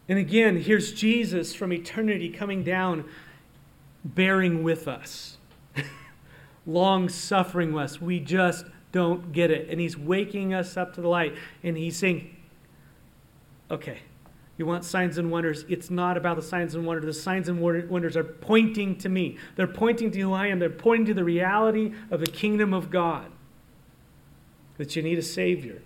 And 0.07 0.17
again, 0.17 0.57
here's 0.57 0.93
Jesus 0.93 1.53
from 1.53 1.73
eternity 1.73 2.29
coming 2.29 2.63
down, 2.63 3.05
bearing 4.03 4.63
with 4.63 4.87
us, 4.87 5.37
long 6.65 7.09
suffering 7.09 7.77
us. 7.77 8.01
We 8.01 8.19
just 8.19 8.65
don't 8.91 9.31
get 9.31 9.51
it. 9.51 9.69
And 9.69 9.79
he's 9.79 9.97
waking 9.97 10.53
us 10.53 10.77
up 10.77 10.93
to 10.95 11.01
the 11.01 11.07
light. 11.07 11.35
And 11.63 11.77
he's 11.77 11.97
saying, 11.97 12.35
okay, 13.69 13.99
you 14.57 14.65
want 14.65 14.85
signs 14.85 15.17
and 15.17 15.31
wonders. 15.31 15.65
It's 15.69 15.89
not 15.89 16.17
about 16.17 16.35
the 16.35 16.41
signs 16.41 16.75
and 16.75 16.85
wonders. 16.85 17.05
The 17.05 17.19
signs 17.21 17.49
and 17.49 17.59
wonders 17.61 18.15
are 18.15 18.23
pointing 18.23 18.97
to 18.99 19.09
me. 19.09 19.37
They're 19.55 19.67
pointing 19.67 20.11
to 20.11 20.19
who 20.19 20.33
I 20.33 20.47
am. 20.47 20.59
They're 20.59 20.69
pointing 20.69 21.07
to 21.07 21.13
the 21.13 21.23
reality 21.23 21.93
of 22.11 22.19
the 22.19 22.27
kingdom 22.27 22.73
of 22.73 22.89
God. 22.89 23.31
That 24.77 24.95
you 24.95 25.01
need 25.01 25.17
a 25.17 25.23
Savior. 25.23 25.81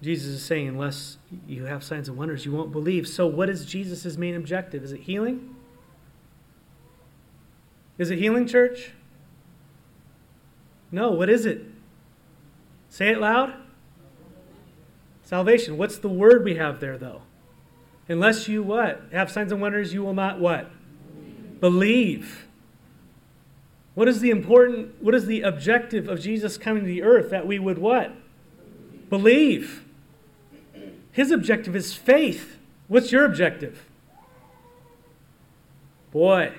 Jesus 0.00 0.28
is 0.28 0.44
saying, 0.44 0.68
unless 0.68 1.18
you 1.46 1.64
have 1.64 1.82
signs 1.82 2.08
and 2.08 2.16
wonders, 2.16 2.44
you 2.44 2.52
won't 2.52 2.70
believe. 2.70 3.08
So, 3.08 3.26
what 3.26 3.50
is 3.50 3.64
Jesus' 3.64 4.16
main 4.16 4.36
objective? 4.36 4.84
Is 4.84 4.92
it 4.92 5.00
healing? 5.00 5.56
Is 7.98 8.10
it 8.10 8.18
healing, 8.18 8.46
church? 8.46 8.92
No, 10.90 11.10
what 11.10 11.28
is 11.28 11.44
it? 11.44 11.66
Say 12.88 13.10
it 13.10 13.18
loud. 13.18 13.54
Salvation. 15.24 15.76
What's 15.76 15.98
the 15.98 16.08
word 16.08 16.44
we 16.44 16.54
have 16.54 16.80
there, 16.80 16.96
though? 16.96 17.22
Unless 18.08 18.48
you 18.48 18.62
what? 18.62 19.02
Have 19.12 19.30
signs 19.30 19.52
and 19.52 19.60
wonders, 19.60 19.92
you 19.92 20.02
will 20.02 20.14
not 20.14 20.40
what? 20.40 20.70
Believe. 21.60 21.60
Believe. 21.60 22.44
What 23.98 24.06
is 24.06 24.20
the 24.20 24.30
important, 24.30 25.02
what 25.02 25.12
is 25.12 25.26
the 25.26 25.40
objective 25.40 26.08
of 26.08 26.20
Jesus 26.20 26.56
coming 26.56 26.84
to 26.84 26.86
the 26.86 27.02
earth? 27.02 27.30
That 27.30 27.48
we 27.48 27.58
would 27.58 27.78
what? 27.78 28.12
Believe. 29.10 29.84
His 31.10 31.32
objective 31.32 31.74
is 31.74 31.94
faith. 31.94 32.58
What's 32.86 33.10
your 33.10 33.24
objective? 33.24 33.86
Boy. 36.12 36.52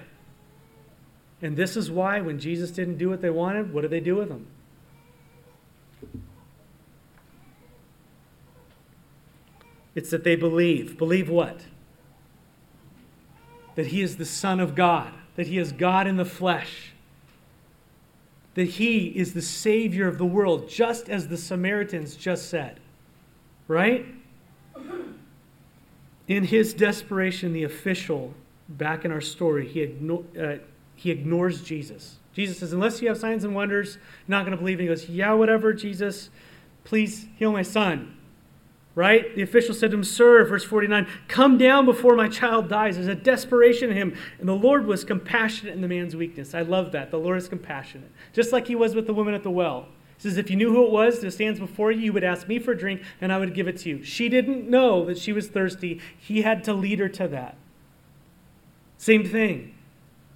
And 1.42 1.56
this 1.56 1.78
is 1.78 1.90
why 1.90 2.20
when 2.22 2.40
Jesus 2.40 2.72
didn't 2.72 2.98
do 2.98 3.10
what 3.10 3.22
they 3.22 3.30
wanted, 3.30 3.74
what 3.74 3.82
did 3.82 3.92
they 3.92 4.00
do 4.00 4.16
with 4.16 4.30
him? 4.30 4.48
It's 9.96 10.10
that 10.12 10.24
they 10.24 10.36
believe. 10.36 10.98
Believe 10.98 11.30
what? 11.30 11.62
That 13.76 13.88
he 13.88 14.02
is 14.02 14.18
the 14.18 14.26
Son 14.26 14.60
of 14.60 14.76
God, 14.76 15.14
that 15.36 15.48
he 15.48 15.58
is 15.58 15.72
God 15.72 16.08
in 16.08 16.18
the 16.18 16.26
flesh, 16.26 16.94
that 18.56 18.66
he 18.66 19.08
is 19.08 19.34
the 19.34 19.42
Savior 19.42 20.08
of 20.08 20.18
the 20.18 20.26
world, 20.26 20.70
just 20.70 21.10
as 21.10 21.28
the 21.28 21.38
Samaritans 21.38 22.16
just 22.16 22.50
said. 22.50 22.80
Right? 23.68 24.06
In 26.28 26.44
his 26.44 26.74
desperation, 26.74 27.54
the 27.54 27.64
official, 27.64 28.34
back 28.68 29.06
in 29.06 29.12
our 29.12 29.22
story, 29.22 29.68
he, 29.68 29.86
igno- 29.86 30.26
uh, 30.38 30.60
he 31.00 31.12
ignores 31.12 31.62
Jesus. 31.62 32.18
Jesus 32.34 32.60
says, 32.60 32.74
Unless 32.74 33.02
you 33.02 33.08
have 33.08 33.18
signs 33.18 33.44
and 33.44 33.56
wonders, 33.56 33.96
you're 33.96 34.38
not 34.38 34.46
going 34.46 34.52
to 34.52 34.58
believe. 34.58 34.80
And 34.80 34.88
he 34.88 34.88
goes, 34.88 35.10
Yeah, 35.10 35.34
whatever, 35.34 35.74
Jesus. 35.74 36.30
Please 36.84 37.28
heal 37.38 37.52
my 37.52 37.62
son 37.62 38.16
right? 39.00 39.34
The 39.34 39.42
official 39.44 39.74
said 39.74 39.92
to 39.92 39.98
him, 39.98 40.04
Sir, 40.04 40.44
verse 40.44 40.66
49, 40.66 41.08
come 41.30 41.58
down 41.58 41.86
before 41.86 42.18
my 42.18 42.28
child 42.28 42.68
dies. 42.68 42.96
There's 42.96 43.08
a 43.08 43.16
desperation 43.16 43.92
in 43.92 43.96
him. 43.96 44.18
And 44.40 44.50
the 44.50 44.54
Lord 44.54 44.86
was 44.86 45.06
compassionate 45.06 45.74
in 45.74 45.80
the 45.80 45.88
man's 45.88 46.18
weakness. 46.18 46.54
I 46.54 46.64
love 46.64 46.92
that. 46.92 47.10
The 47.10 47.18
Lord 47.18 47.38
is 47.38 47.48
compassionate. 47.48 48.12
Just 48.34 48.52
like 48.52 48.68
he 48.68 48.76
was 48.76 48.96
with 48.96 49.08
the 49.08 49.14
woman 49.14 49.34
at 49.34 49.44
the 49.44 49.52
well. 49.52 49.88
He 50.18 50.24
says, 50.24 50.38
If 50.38 50.50
you 50.50 50.58
knew 50.58 50.74
who 50.74 50.84
it 50.84 50.92
was 50.92 51.22
that 51.22 51.32
stands 51.32 51.62
before 51.62 51.94
you, 51.94 52.02
you 52.02 52.12
would 52.14 52.26
ask 52.26 52.50
me 52.50 52.60
for 52.60 52.74
a 52.74 52.78
drink, 52.78 53.02
and 53.22 53.32
I 53.32 53.38
would 53.38 53.54
give 53.54 53.70
it 53.70 53.78
to 53.78 53.90
you. 53.90 54.04
She 54.04 54.28
didn't 54.28 54.70
know 54.70 55.06
that 55.06 55.18
she 55.18 55.32
was 55.32 55.48
thirsty. 55.48 56.02
He 56.18 56.42
had 56.42 56.66
to 56.66 56.74
lead 56.74 57.00
her 57.00 57.08
to 57.08 57.28
that. 57.30 57.56
Same 58.98 59.24
thing. 59.26 59.76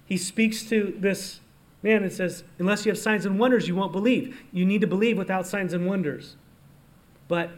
He 0.06 0.16
speaks 0.16 0.62
to 0.64 0.94
this 0.98 1.40
man 1.82 2.02
and 2.02 2.12
says, 2.12 2.44
Unless 2.58 2.84
you 2.84 2.90
have 2.90 2.98
signs 2.98 3.26
and 3.26 3.38
wonders, 3.38 3.68
you 3.68 3.74
won't 3.74 3.92
believe. 3.92 4.42
You 4.52 4.64
need 4.64 4.80
to 4.80 4.86
believe 4.86 5.16
without 5.16 5.46
signs 5.46 5.72
and 5.72 5.86
wonders. 5.86 6.36
But 7.28 7.50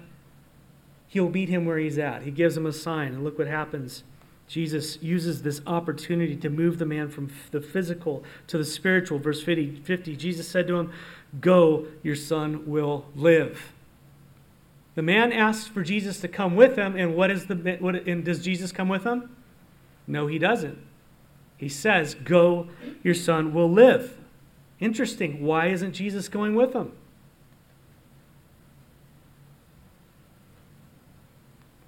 he'll 1.09 1.31
meet 1.31 1.49
him 1.49 1.65
where 1.65 1.79
he's 1.79 1.99
at. 1.99 2.23
He 2.23 2.31
gives 2.31 2.57
him 2.57 2.67
a 2.67 2.73
sign, 2.73 3.15
and 3.15 3.25
look 3.25 3.39
what 3.39 3.49
happens. 3.49 4.05
Jesus 4.49 5.03
uses 5.03 5.43
this 5.43 5.61
opportunity 5.67 6.37
to 6.37 6.49
move 6.49 6.79
the 6.79 6.87
man 6.87 7.09
from 7.09 7.33
the 7.51 7.61
physical 7.61 8.23
to 8.47 8.59
the 8.59 8.65
spiritual. 8.65 9.19
Verse 9.19 9.43
50, 9.43 9.81
50 9.81 10.17
Jesus 10.17 10.47
said 10.47 10.69
to 10.69 10.77
him, 10.77 10.93
Go, 11.41 11.87
your 12.03 12.15
son 12.15 12.65
will 12.67 13.07
live. 13.17 13.73
The 14.95 15.03
man 15.03 15.33
asks 15.33 15.67
for 15.67 15.83
Jesus 15.83 16.21
to 16.21 16.29
come 16.29 16.57
with 16.57 16.77
him, 16.77 16.97
and 16.97 17.15
what 17.17 17.31
is 17.31 17.47
the 17.47 17.77
what, 17.81 18.07
and 18.07 18.25
does 18.25 18.43
Jesus 18.43 18.73
come 18.73 18.89
with 18.89 19.05
him? 19.05 19.35
No, 20.07 20.27
he 20.27 20.39
doesn't. 20.39 20.79
He 21.57 21.69
says, 21.69 22.15
Go, 22.15 22.69
your 23.03 23.15
son 23.15 23.53
will 23.55 23.71
live. 23.71 24.19
Interesting. 24.79 25.43
Why 25.43 25.69
isn't 25.69 25.93
Jesus 25.93 26.29
going 26.29 26.55
with 26.55 26.75
him? 26.75 26.93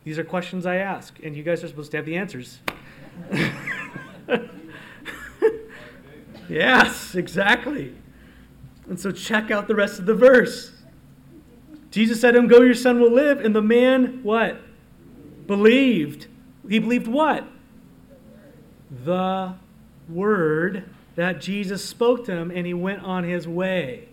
These 0.04 0.18
are 0.18 0.24
questions 0.24 0.64
I 0.64 0.76
ask, 0.76 1.18
and 1.22 1.36
you 1.36 1.42
guys 1.42 1.62
are 1.62 1.68
supposed 1.68 1.90
to 1.90 1.98
have 1.98 2.06
the 2.06 2.16
answers. 2.16 2.60
yes, 6.48 7.14
exactly. 7.14 7.94
And 8.88 8.98
so 8.98 9.12
check 9.12 9.50
out 9.50 9.68
the 9.68 9.74
rest 9.74 9.98
of 9.98 10.06
the 10.06 10.14
verse. 10.14 10.72
Jesus 11.90 12.22
said 12.22 12.32
to 12.32 12.38
him, 12.38 12.48
Go, 12.48 12.62
your 12.62 12.72
son 12.72 13.00
will 13.00 13.12
live. 13.12 13.44
And 13.44 13.54
the 13.54 13.60
man, 13.60 14.22
what? 14.22 14.62
Believed. 15.46 16.26
He 16.66 16.78
believed 16.78 17.06
what? 17.06 17.46
The 18.90 19.54
word 20.08 20.88
that 21.16 21.40
Jesus 21.40 21.84
spoke 21.84 22.24
to 22.26 22.32
him, 22.32 22.50
and 22.50 22.66
he 22.66 22.74
went 22.74 23.02
on 23.02 23.24
his 23.24 23.46
way. 23.46 24.08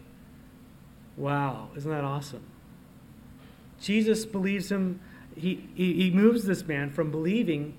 Wow, 1.15 1.69
isn't 1.75 1.89
that 1.89 2.03
awesome? 2.03 2.43
Jesus 3.79 4.25
believes 4.25 4.71
him 4.71 4.99
he, 5.35 5.67
he, 5.75 5.93
he 5.93 6.11
moves 6.11 6.45
this 6.45 6.65
man 6.65 6.89
from 6.89 7.11
believing 7.11 7.77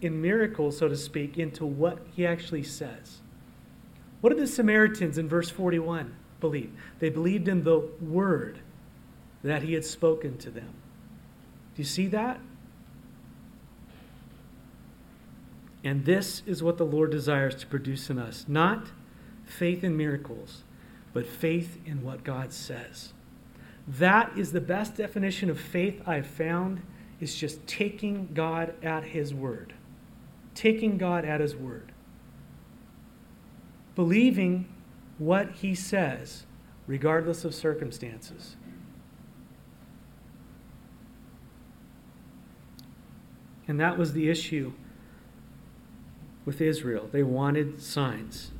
in 0.00 0.20
miracles, 0.20 0.78
so 0.78 0.88
to 0.88 0.96
speak, 0.96 1.36
into 1.36 1.66
what 1.66 1.98
he 2.14 2.26
actually 2.26 2.62
says. 2.62 3.18
What 4.20 4.30
did 4.30 4.38
the 4.38 4.46
Samaritans 4.46 5.18
in 5.18 5.28
verse 5.28 5.50
41 5.50 6.14
believe? 6.40 6.72
They 7.00 7.10
believed 7.10 7.48
in 7.48 7.64
the 7.64 7.80
word 8.00 8.60
that 9.42 9.62
he 9.62 9.74
had 9.74 9.84
spoken 9.84 10.38
to 10.38 10.50
them. 10.50 10.74
Do 11.74 11.82
you 11.82 11.84
see 11.84 12.06
that? 12.08 12.40
And 15.84 16.04
this 16.04 16.42
is 16.46 16.62
what 16.62 16.78
the 16.78 16.86
Lord 16.86 17.10
desires 17.10 17.54
to 17.56 17.66
produce 17.66 18.08
in 18.08 18.18
us 18.18 18.44
not 18.46 18.88
faith 19.44 19.82
in 19.82 19.96
miracles, 19.96 20.62
but 21.12 21.26
faith 21.26 21.78
in 21.84 22.02
what 22.02 22.24
God 22.24 22.52
says. 22.52 23.12
That 23.86 24.36
is 24.36 24.52
the 24.52 24.60
best 24.60 24.96
definition 24.96 25.50
of 25.50 25.60
faith 25.60 26.00
I've 26.06 26.26
found 26.26 26.82
is 27.20 27.34
just 27.34 27.66
taking 27.66 28.28
God 28.32 28.74
at 28.82 29.04
His 29.04 29.34
word. 29.34 29.74
Taking 30.54 30.98
God 30.98 31.24
at 31.24 31.40
His 31.40 31.56
word. 31.56 31.92
Believing 33.94 34.68
what 35.18 35.50
He 35.50 35.74
says, 35.74 36.46
regardless 36.86 37.44
of 37.44 37.54
circumstances. 37.54 38.56
And 43.66 43.80
that 43.80 43.98
was 43.98 44.12
the 44.12 44.28
issue 44.28 44.72
with 46.44 46.60
Israel. 46.60 47.08
They 47.10 47.22
wanted 47.22 47.80
signs. 47.80 48.50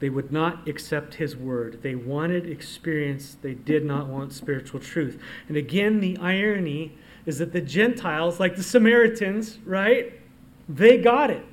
They 0.00 0.10
would 0.10 0.32
not 0.32 0.68
accept 0.68 1.14
his 1.14 1.36
word. 1.36 1.80
They 1.82 1.94
wanted 1.94 2.48
experience. 2.48 3.36
They 3.40 3.54
did 3.54 3.84
not 3.84 4.08
want 4.08 4.32
spiritual 4.32 4.80
truth. 4.80 5.20
And 5.48 5.56
again, 5.56 6.00
the 6.00 6.18
irony 6.18 6.92
is 7.26 7.38
that 7.38 7.52
the 7.52 7.60
Gentiles, 7.60 8.38
like 8.38 8.56
the 8.56 8.62
Samaritans, 8.62 9.58
right? 9.64 10.20
They 10.68 10.98
got 10.98 11.30
it. 11.30 11.46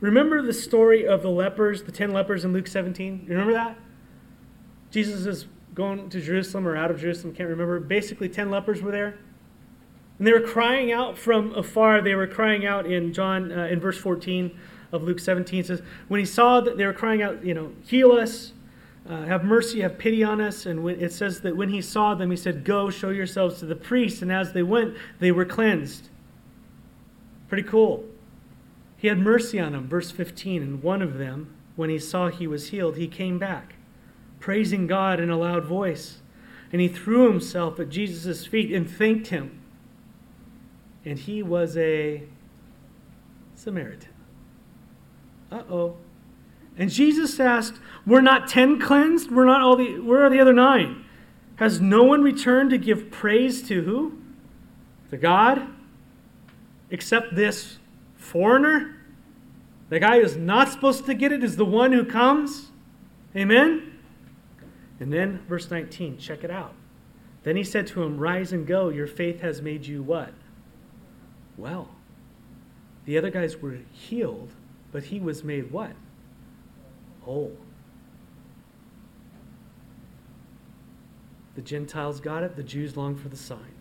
Remember 0.00 0.42
the 0.42 0.52
story 0.52 1.06
of 1.06 1.22
the 1.22 1.30
lepers, 1.30 1.84
the 1.84 1.92
10 1.92 2.12
lepers 2.12 2.44
in 2.44 2.52
Luke 2.52 2.66
17? 2.66 3.22
You 3.22 3.30
remember 3.30 3.54
that? 3.54 3.78
Jesus 4.90 5.24
is 5.24 5.46
going 5.74 6.10
to 6.10 6.20
Jerusalem 6.20 6.66
or 6.66 6.76
out 6.76 6.90
of 6.90 7.00
Jerusalem, 7.00 7.34
can't 7.34 7.48
remember. 7.48 7.80
Basically, 7.80 8.28
10 8.28 8.50
lepers 8.50 8.82
were 8.82 8.92
there. 8.92 9.18
And 10.18 10.26
they 10.26 10.32
were 10.32 10.40
crying 10.40 10.92
out 10.92 11.18
from 11.18 11.54
afar. 11.54 12.00
They 12.00 12.14
were 12.14 12.26
crying 12.26 12.64
out 12.64 12.86
in 12.86 13.12
John, 13.12 13.52
uh, 13.52 13.66
in 13.66 13.80
verse 13.80 13.98
14 13.98 14.56
of 14.92 15.02
Luke 15.02 15.18
17. 15.18 15.60
It 15.60 15.66
says, 15.66 15.82
When 16.08 16.20
he 16.20 16.26
saw 16.26 16.60
that 16.60 16.78
they 16.78 16.86
were 16.86 16.92
crying 16.92 17.22
out, 17.22 17.44
you 17.44 17.54
know, 17.54 17.72
heal 17.84 18.12
us, 18.12 18.52
uh, 19.08 19.24
have 19.24 19.44
mercy, 19.44 19.80
have 19.80 19.98
pity 19.98 20.24
on 20.24 20.40
us. 20.40 20.66
And 20.66 20.82
when, 20.82 21.00
it 21.00 21.12
says 21.12 21.42
that 21.42 21.56
when 21.56 21.68
he 21.68 21.82
saw 21.82 22.14
them, 22.14 22.30
he 22.30 22.36
said, 22.36 22.64
Go, 22.64 22.90
show 22.90 23.10
yourselves 23.10 23.58
to 23.60 23.66
the 23.66 23.76
priest. 23.76 24.22
And 24.22 24.32
as 24.32 24.52
they 24.52 24.62
went, 24.62 24.94
they 25.20 25.30
were 25.30 25.44
cleansed. 25.44 26.08
Pretty 27.48 27.68
cool. 27.68 28.04
He 28.96 29.08
had 29.08 29.18
mercy 29.18 29.60
on 29.60 29.72
them. 29.72 29.86
Verse 29.86 30.10
15. 30.10 30.62
And 30.62 30.82
one 30.82 31.02
of 31.02 31.18
them, 31.18 31.54
when 31.76 31.90
he 31.90 31.98
saw 31.98 32.28
he 32.28 32.46
was 32.46 32.70
healed, 32.70 32.96
he 32.96 33.06
came 33.06 33.38
back, 33.38 33.74
praising 34.40 34.86
God 34.86 35.20
in 35.20 35.28
a 35.28 35.36
loud 35.36 35.64
voice. 35.64 36.22
And 36.72 36.80
he 36.80 36.88
threw 36.88 37.30
himself 37.30 37.78
at 37.78 37.90
Jesus' 37.90 38.46
feet 38.46 38.72
and 38.72 38.90
thanked 38.90 39.28
him. 39.28 39.60
And 41.06 41.18
he 41.18 41.42
was 41.42 41.76
a 41.78 42.24
Samaritan. 43.54 44.10
Uh 45.50 45.62
oh. 45.70 45.96
And 46.76 46.90
Jesus 46.90 47.40
asked, 47.40 47.80
We're 48.06 48.20
not 48.20 48.48
ten 48.48 48.78
cleansed? 48.78 49.30
We're 49.30 49.46
not 49.46 49.62
all 49.62 49.76
the 49.76 50.00
where 50.00 50.24
are 50.24 50.30
the 50.30 50.40
other 50.40 50.52
nine? 50.52 51.04
Has 51.56 51.80
no 51.80 52.02
one 52.02 52.22
returned 52.22 52.70
to 52.70 52.78
give 52.78 53.10
praise 53.10 53.66
to 53.68 53.82
who? 53.82 54.18
To 55.10 55.16
God? 55.16 55.68
Except 56.90 57.34
this 57.34 57.78
foreigner? 58.16 58.96
The 59.88 60.00
guy 60.00 60.20
who's 60.20 60.36
not 60.36 60.68
supposed 60.68 61.06
to 61.06 61.14
get 61.14 61.32
it 61.32 61.44
is 61.44 61.56
the 61.56 61.64
one 61.64 61.92
who 61.92 62.04
comes? 62.04 62.72
Amen? 63.34 63.98
And 64.98 65.12
then 65.12 65.44
verse 65.48 65.70
19, 65.70 66.18
check 66.18 66.42
it 66.42 66.50
out. 66.50 66.74
Then 67.44 67.56
he 67.56 67.62
said 67.62 67.86
to 67.88 68.02
him, 68.02 68.18
Rise 68.18 68.52
and 68.52 68.66
go, 68.66 68.88
your 68.88 69.06
faith 69.06 69.40
has 69.40 69.62
made 69.62 69.86
you 69.86 70.02
what? 70.02 70.32
Well. 71.56 71.88
The 73.04 73.16
other 73.16 73.30
guys 73.30 73.56
were 73.58 73.78
healed, 73.92 74.50
but 74.92 75.04
he 75.04 75.20
was 75.20 75.44
made 75.44 75.70
what? 75.70 75.92
Whole. 77.22 77.56
The 81.54 81.62
Gentiles 81.62 82.20
got 82.20 82.42
it, 82.42 82.56
the 82.56 82.62
Jews 82.62 82.96
longed 82.96 83.20
for 83.20 83.28
the 83.28 83.36
sign. 83.36 83.74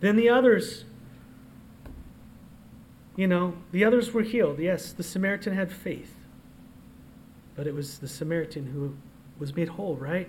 Then 0.00 0.16
the 0.16 0.30
others, 0.30 0.84
you 3.16 3.26
know, 3.26 3.54
the 3.70 3.84
others 3.84 4.12
were 4.12 4.22
healed. 4.22 4.58
Yes, 4.58 4.92
the 4.92 5.02
Samaritan 5.02 5.54
had 5.54 5.70
faith. 5.70 6.16
But 7.54 7.66
it 7.66 7.74
was 7.74 7.98
the 7.98 8.08
Samaritan 8.08 8.66
who 8.66 8.96
was 9.38 9.54
made 9.54 9.68
whole, 9.68 9.96
right? 9.96 10.28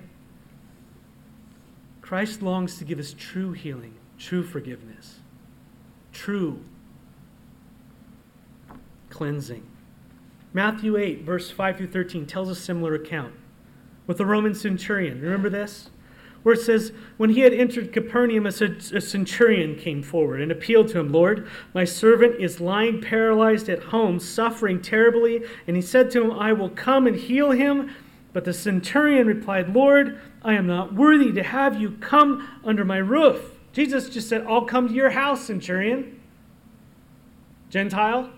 Christ 2.02 2.42
longs 2.42 2.78
to 2.78 2.84
give 2.84 3.00
us 3.00 3.16
true 3.18 3.54
healing, 3.54 3.96
true 4.18 4.44
forgiveness, 4.44 5.21
true 6.12 6.64
cleansing. 9.10 9.66
Matthew 10.54 10.98
8, 10.98 11.24
verse 11.24 11.52
5 11.52 11.78
through 11.78 11.92
13, 11.92 12.26
tells 12.26 12.50
a 12.50 12.56
similar 12.56 12.96
account 12.96 13.34
with 14.08 14.18
the 14.18 14.26
Roman 14.26 14.54
centurion. 14.54 15.22
Remember 15.22 15.50
this? 15.50 15.90
Where 16.44 16.56
it 16.56 16.62
says, 16.62 16.92
When 17.18 17.30
he 17.30 17.42
had 17.42 17.54
entered 17.54 17.94
Capernaum, 17.94 18.46
a 18.48 18.52
centurion 18.52 19.76
came 19.76 20.02
forward 20.02 20.42
and 20.42 20.52
appealed 20.52 20.88
to 20.90 21.00
him, 21.00 21.12
Lord, 21.12 21.48
my 21.74 21.84
servant 21.84 22.42
is 22.42 22.60
lying 22.60 23.00
paralyzed 23.00 23.70
at 23.70 23.84
home, 23.84 24.20
suffering 24.20 24.82
terribly. 24.82 25.44
And 25.68 25.76
he 25.76 25.82
said 25.82 26.10
to 26.12 26.24
him, 26.24 26.32
I 26.32 26.52
will 26.52 26.70
come 26.70 27.06
and 27.06 27.16
heal 27.16 27.52
him. 27.52 27.94
But 28.34 28.46
the 28.46 28.54
centurion 28.54 29.28
replied, 29.28 29.74
Lord, 29.74 30.20
I 30.42 30.54
am 30.54 30.66
not 30.66 30.94
worthy 30.94 31.32
to 31.34 31.44
have 31.44 31.80
you 31.80 31.92
come 32.00 32.48
under 32.64 32.84
my 32.84 32.98
roof. 32.98 33.60
Jesus 33.74 34.10
just 34.10 34.28
said, 34.28 34.46
I'll 34.48 34.66
come 34.66 34.88
to 34.88 34.94
your 34.94 35.12
house, 35.12 35.46
centurion. 35.46 36.20
Gentile. 37.70 38.30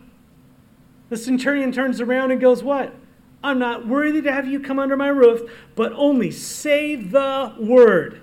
The 1.10 1.18
centurion 1.18 1.72
turns 1.72 2.00
around 2.00 2.32
and 2.32 2.40
goes, 2.40 2.64
What? 2.64 2.94
I'm 3.44 3.60
not 3.60 3.86
worthy 3.86 4.22
to 4.22 4.32
have 4.32 4.48
you 4.48 4.60
come 4.60 4.80
under 4.80 4.96
my 4.96 5.10
roof, 5.10 5.52
but 5.76 5.92
only 5.94 6.32
say 6.32 6.96
the 6.96 7.54
word. 7.60 8.22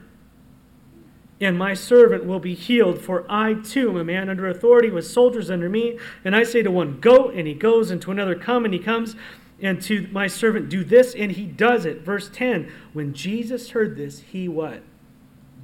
And 1.40 1.59
my 1.59 1.75
servant 1.75 2.25
will 2.25 2.40
be 2.40 2.55
healed, 2.55 3.01
for 3.01 3.25
I 3.29 3.55
too 3.55 3.90
am 3.90 3.96
a 3.96 4.05
man 4.05 4.29
under 4.29 4.49
authority 4.49 4.90
with 4.90 5.07
soldiers 5.07 5.51
under 5.51 5.68
me. 5.68 5.99
And 6.25 6.35
I 6.35 6.44
say 6.44 6.62
to 6.62 6.70
one, 6.70 7.01
Go, 7.01 7.29
and 7.29 7.46
he 7.46 7.55
goes, 7.55 7.90
and 7.90 8.01
to 8.03 8.11
another, 8.11 8.35
Come, 8.35 8.64
and 8.64 8.73
he 8.73 8.81
comes, 8.81 9.14
and 9.61 9.81
to 9.83 10.09
my 10.11 10.27
servant, 10.27 10.68
Do 10.68 10.85
this, 10.85 11.14
and 11.14 11.33
he 11.33 11.44
does 11.44 11.85
it. 11.85 12.03
Verse 12.03 12.31
10 12.33 12.70
When 12.92 13.12
Jesus 13.12 13.70
heard 13.70 13.96
this, 13.96 14.20
he 14.20 14.49
what? 14.49 14.83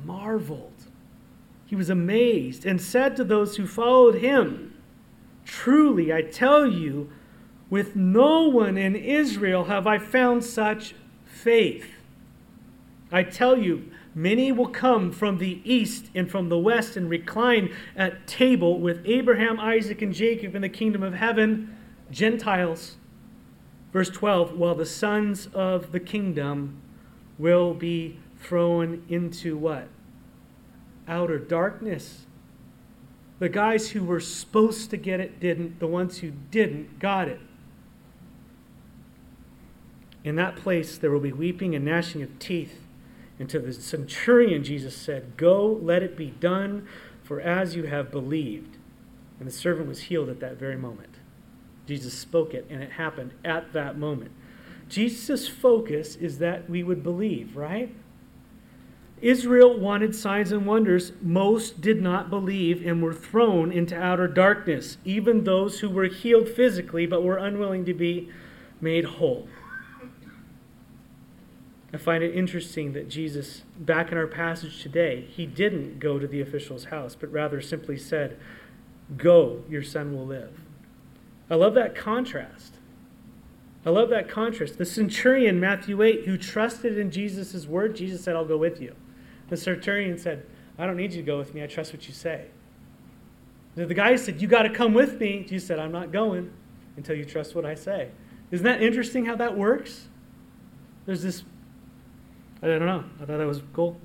Marveled. 0.04 0.75
He 1.66 1.74
was 1.74 1.90
amazed 1.90 2.64
and 2.64 2.80
said 2.80 3.16
to 3.16 3.24
those 3.24 3.56
who 3.56 3.66
followed 3.66 4.16
him, 4.16 4.72
Truly, 5.44 6.12
I 6.12 6.22
tell 6.22 6.66
you, 6.66 7.10
with 7.68 7.96
no 7.96 8.48
one 8.48 8.78
in 8.78 8.94
Israel 8.94 9.64
have 9.64 9.86
I 9.86 9.98
found 9.98 10.44
such 10.44 10.94
faith. 11.24 11.88
I 13.10 13.24
tell 13.24 13.58
you, 13.58 13.90
many 14.14 14.52
will 14.52 14.68
come 14.68 15.10
from 15.10 15.38
the 15.38 15.60
east 15.64 16.06
and 16.14 16.30
from 16.30 16.48
the 16.48 16.58
west 16.58 16.96
and 16.96 17.10
recline 17.10 17.74
at 17.96 18.26
table 18.26 18.80
with 18.80 19.02
Abraham, 19.04 19.58
Isaac, 19.58 20.02
and 20.02 20.14
Jacob 20.14 20.54
in 20.54 20.62
the 20.62 20.68
kingdom 20.68 21.02
of 21.02 21.14
heaven, 21.14 21.76
Gentiles. 22.10 22.96
Verse 23.92 24.10
12, 24.10 24.56
while 24.56 24.74
the 24.74 24.86
sons 24.86 25.48
of 25.52 25.92
the 25.92 26.00
kingdom 26.00 26.80
will 27.38 27.74
be 27.74 28.18
thrown 28.38 29.02
into 29.08 29.56
what? 29.56 29.88
Outer 31.08 31.38
darkness. 31.38 32.26
The 33.38 33.48
guys 33.48 33.90
who 33.90 34.04
were 34.04 34.20
supposed 34.20 34.90
to 34.90 34.96
get 34.96 35.20
it 35.20 35.40
didn't. 35.40 35.78
The 35.78 35.86
ones 35.86 36.18
who 36.18 36.32
didn't 36.50 36.98
got 36.98 37.28
it. 37.28 37.40
In 40.24 40.36
that 40.36 40.56
place 40.56 40.98
there 40.98 41.10
will 41.10 41.20
be 41.20 41.32
weeping 41.32 41.74
and 41.74 41.84
gnashing 41.84 42.22
of 42.22 42.38
teeth. 42.38 42.80
And 43.38 43.48
to 43.50 43.58
the 43.58 43.72
centurion, 43.72 44.64
Jesus 44.64 44.96
said, 44.96 45.36
Go, 45.36 45.78
let 45.82 46.02
it 46.02 46.16
be 46.16 46.30
done, 46.30 46.88
for 47.22 47.40
as 47.40 47.76
you 47.76 47.84
have 47.84 48.10
believed. 48.10 48.78
And 49.38 49.46
the 49.46 49.52
servant 49.52 49.88
was 49.88 50.02
healed 50.02 50.28
at 50.28 50.40
that 50.40 50.56
very 50.56 50.76
moment. 50.76 51.16
Jesus 51.86 52.14
spoke 52.14 52.54
it, 52.54 52.66
and 52.70 52.82
it 52.82 52.92
happened 52.92 53.32
at 53.44 53.72
that 53.72 53.98
moment. 53.98 54.32
Jesus' 54.88 55.48
focus 55.48 56.16
is 56.16 56.38
that 56.38 56.70
we 56.70 56.82
would 56.82 57.02
believe, 57.02 57.56
right? 57.56 57.94
Israel 59.22 59.78
wanted 59.78 60.14
signs 60.14 60.52
and 60.52 60.66
wonders. 60.66 61.12
Most 61.22 61.80
did 61.80 62.02
not 62.02 62.28
believe 62.28 62.86
and 62.86 63.02
were 63.02 63.14
thrown 63.14 63.72
into 63.72 63.98
outer 63.98 64.28
darkness, 64.28 64.98
even 65.04 65.44
those 65.44 65.80
who 65.80 65.88
were 65.88 66.04
healed 66.04 66.48
physically 66.48 67.06
but 67.06 67.22
were 67.22 67.38
unwilling 67.38 67.84
to 67.86 67.94
be 67.94 68.30
made 68.80 69.04
whole. 69.04 69.48
I 71.92 71.98
find 71.98 72.22
it 72.22 72.34
interesting 72.34 72.92
that 72.92 73.08
Jesus, 73.08 73.62
back 73.78 74.12
in 74.12 74.18
our 74.18 74.26
passage 74.26 74.82
today, 74.82 75.26
he 75.30 75.46
didn't 75.46 75.98
go 75.98 76.18
to 76.18 76.26
the 76.26 76.42
official's 76.42 76.86
house, 76.86 77.16
but 77.18 77.32
rather 77.32 77.60
simply 77.62 77.96
said, 77.96 78.38
Go, 79.16 79.62
your 79.68 79.82
son 79.82 80.14
will 80.14 80.26
live. 80.26 80.60
I 81.48 81.54
love 81.54 81.74
that 81.74 81.94
contrast. 81.94 82.74
I 83.86 83.90
love 83.90 84.10
that 84.10 84.28
contrast. 84.28 84.78
The 84.78 84.84
centurion, 84.84 85.60
Matthew 85.60 86.02
8, 86.02 86.26
who 86.26 86.36
trusted 86.36 86.98
in 86.98 87.10
Jesus' 87.10 87.66
word, 87.66 87.96
Jesus 87.96 88.24
said, 88.24 88.34
I'll 88.34 88.44
go 88.44 88.58
with 88.58 88.82
you. 88.82 88.94
The 89.48 89.56
centurion 89.56 90.18
said, 90.18 90.46
I 90.78 90.86
don't 90.86 90.96
need 90.96 91.12
you 91.12 91.22
to 91.22 91.26
go 91.26 91.38
with 91.38 91.54
me. 91.54 91.62
I 91.62 91.66
trust 91.66 91.92
what 91.92 92.06
you 92.06 92.14
say. 92.14 92.46
The 93.74 93.94
guy 93.94 94.16
said, 94.16 94.40
You 94.40 94.48
got 94.48 94.62
to 94.62 94.70
come 94.70 94.94
with 94.94 95.20
me. 95.20 95.44
Jesus 95.46 95.68
said, 95.68 95.78
I'm 95.78 95.92
not 95.92 96.10
going 96.10 96.50
until 96.96 97.16
you 97.16 97.24
trust 97.24 97.54
what 97.54 97.66
I 97.66 97.74
say. 97.74 98.10
Isn't 98.50 98.64
that 98.64 98.82
interesting 98.82 99.26
how 99.26 99.36
that 99.36 99.56
works? 99.56 100.08
There's 101.04 101.22
this 101.22 101.44
I 102.62 102.68
don't 102.68 102.86
know. 102.86 103.04
I 103.20 103.24
thought 103.26 103.38
that 103.38 103.46
was 103.46 103.62
cool. 103.74 104.00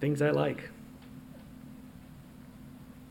Things 0.00 0.20
I 0.20 0.30
like. 0.30 0.70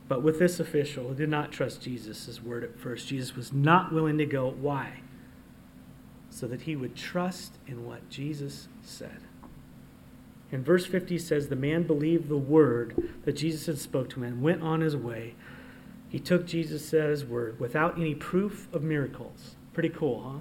But 0.07 0.21
with 0.21 0.37
this 0.37 0.59
official 0.59 1.07
who 1.07 1.15
did 1.15 1.29
not 1.29 1.51
trust 1.51 1.81
Jesus' 1.81 2.41
word 2.43 2.63
at 2.63 2.79
first, 2.79 3.07
Jesus 3.07 3.35
was 3.35 3.51
not 3.51 3.91
willing 3.91 4.17
to 4.19 4.25
go. 4.25 4.49
Why? 4.49 4.99
So 6.29 6.45
that 6.47 6.61
he 6.61 6.75
would 6.75 6.95
trust 6.95 7.57
in 7.67 7.85
what 7.85 8.07
Jesus 8.09 8.67
said. 8.83 9.21
In 10.53 10.63
verse 10.63 10.85
50 10.85 11.17
says, 11.17 11.47
The 11.47 11.55
man 11.55 11.81
believed 11.81 12.29
the 12.29 12.37
word 12.37 13.11
that 13.25 13.31
Jesus 13.31 13.65
had 13.65 13.79
spoke 13.79 14.07
to 14.11 14.17
him 14.17 14.33
and 14.33 14.41
went 14.43 14.61
on 14.61 14.81
his 14.81 14.95
way. 14.95 15.33
He 16.09 16.19
took 16.19 16.45
Jesus 16.45 16.93
at 16.93 17.09
his 17.09 17.25
word 17.25 17.59
without 17.59 17.97
any 17.97 18.13
proof 18.13 18.71
of 18.71 18.83
miracles. 18.83 19.55
Pretty 19.73 19.89
cool, 19.89 20.21
huh? 20.21 20.39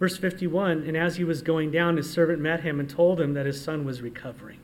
Verse 0.00 0.16
51 0.16 0.84
And 0.84 0.96
as 0.96 1.16
he 1.16 1.24
was 1.24 1.42
going 1.42 1.70
down, 1.70 1.98
his 1.98 2.10
servant 2.10 2.40
met 2.40 2.62
him 2.62 2.80
and 2.80 2.88
told 2.88 3.20
him 3.20 3.34
that 3.34 3.44
his 3.44 3.62
son 3.62 3.84
was 3.84 4.00
recovering. 4.00 4.58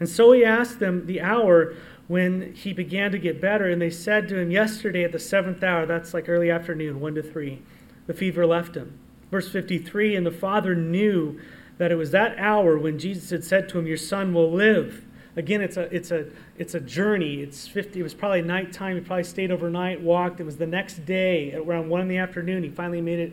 And 0.00 0.08
so 0.08 0.32
he 0.32 0.42
asked 0.42 0.78
them 0.78 1.04
the 1.04 1.20
hour 1.20 1.74
when 2.08 2.54
he 2.54 2.72
began 2.72 3.12
to 3.12 3.18
get 3.18 3.42
better, 3.42 3.68
and 3.68 3.82
they 3.82 3.90
said 3.90 4.26
to 4.28 4.38
him, 4.38 4.50
Yesterday 4.50 5.04
at 5.04 5.12
the 5.12 5.18
seventh 5.18 5.62
hour, 5.62 5.84
that's 5.84 6.14
like 6.14 6.30
early 6.30 6.50
afternoon, 6.50 7.00
1 7.00 7.14
to 7.16 7.22
3, 7.22 7.60
the 8.06 8.14
fever 8.14 8.46
left 8.46 8.74
him. 8.74 8.98
Verse 9.30 9.50
53 9.50 10.16
And 10.16 10.24
the 10.24 10.30
father 10.30 10.74
knew 10.74 11.38
that 11.78 11.92
it 11.92 11.96
was 11.96 12.10
that 12.12 12.38
hour 12.38 12.78
when 12.78 12.98
Jesus 12.98 13.30
had 13.30 13.44
said 13.44 13.68
to 13.70 13.78
him, 13.78 13.86
Your 13.86 13.96
son 13.96 14.32
will 14.32 14.50
live. 14.50 15.04
Again, 15.36 15.60
it's 15.60 15.76
a, 15.76 15.94
it's 15.94 16.10
a, 16.10 16.26
it's 16.56 16.74
a 16.74 16.80
journey. 16.80 17.42
It's 17.42 17.68
50, 17.68 18.00
it 18.00 18.02
was 18.02 18.14
probably 18.14 18.40
nighttime. 18.40 18.96
He 18.96 19.02
probably 19.02 19.24
stayed 19.24 19.50
overnight, 19.50 20.00
walked. 20.00 20.40
It 20.40 20.44
was 20.44 20.56
the 20.56 20.66
next 20.66 21.04
day, 21.04 21.52
around 21.54 21.90
1 21.90 22.00
in 22.00 22.08
the 22.08 22.16
afternoon, 22.16 22.62
he 22.62 22.70
finally 22.70 23.02
made 23.02 23.18
it 23.18 23.32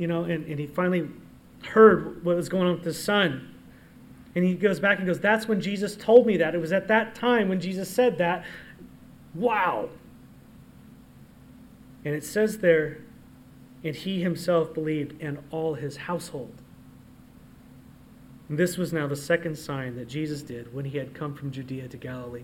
you 0.00 0.06
know, 0.06 0.24
and, 0.24 0.46
and 0.46 0.58
he 0.58 0.66
finally 0.66 1.10
heard 1.62 2.24
what 2.24 2.34
was 2.34 2.48
going 2.48 2.66
on 2.66 2.76
with 2.76 2.84
his 2.84 3.02
son. 3.02 3.54
And 4.34 4.42
he 4.42 4.54
goes 4.54 4.80
back 4.80 4.96
and 4.96 5.06
goes, 5.06 5.20
That's 5.20 5.46
when 5.46 5.60
Jesus 5.60 5.94
told 5.94 6.26
me 6.26 6.38
that. 6.38 6.54
It 6.54 6.58
was 6.58 6.72
at 6.72 6.88
that 6.88 7.14
time 7.14 7.50
when 7.50 7.60
Jesus 7.60 7.90
said 7.90 8.16
that. 8.16 8.46
Wow. 9.34 9.90
And 12.02 12.14
it 12.14 12.24
says 12.24 12.58
there, 12.58 13.02
and 13.84 13.94
he 13.94 14.22
himself 14.22 14.72
believed, 14.72 15.20
and 15.20 15.38
all 15.50 15.74
his 15.74 15.98
household. 15.98 16.54
And 18.50 18.58
this 18.58 18.76
was 18.76 18.92
now 18.92 19.06
the 19.06 19.14
second 19.14 19.56
sign 19.56 19.94
that 19.94 20.08
Jesus 20.08 20.42
did 20.42 20.74
when 20.74 20.84
he 20.84 20.98
had 20.98 21.14
come 21.14 21.34
from 21.34 21.52
Judea 21.52 21.86
to 21.86 21.96
Galilee. 21.96 22.42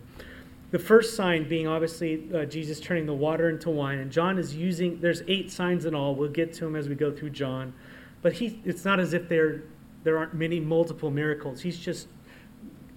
The 0.71 0.79
first 0.79 1.17
sign 1.17 1.49
being 1.49 1.67
obviously 1.67 2.29
uh, 2.33 2.45
Jesus 2.45 2.79
turning 2.79 3.07
the 3.07 3.15
water 3.15 3.49
into 3.49 3.71
wine, 3.71 3.99
and 3.99 4.11
John 4.11 4.39
is 4.39 4.55
using. 4.55 5.01
There's 5.01 5.23
eight 5.27 5.51
signs 5.51 5.85
in 5.85 5.97
all. 5.97 6.15
We'll 6.15 6.29
get 6.29 6.53
to 6.55 6.61
them 6.61 6.77
as 6.77 6.89
we 6.89 6.95
go 6.95 7.11
through 7.11 7.31
John, 7.31 7.75
but 8.23 8.33
he. 8.33 8.61
It's 8.65 8.85
not 8.85 9.01
as 9.01 9.15
if 9.15 9.29
there 9.29 9.65
there 10.05 10.17
aren't 10.17 10.35
many 10.35 10.61
multiple 10.61 11.11
miracles. 11.11 11.61
He's 11.61 11.79
just 11.79 12.07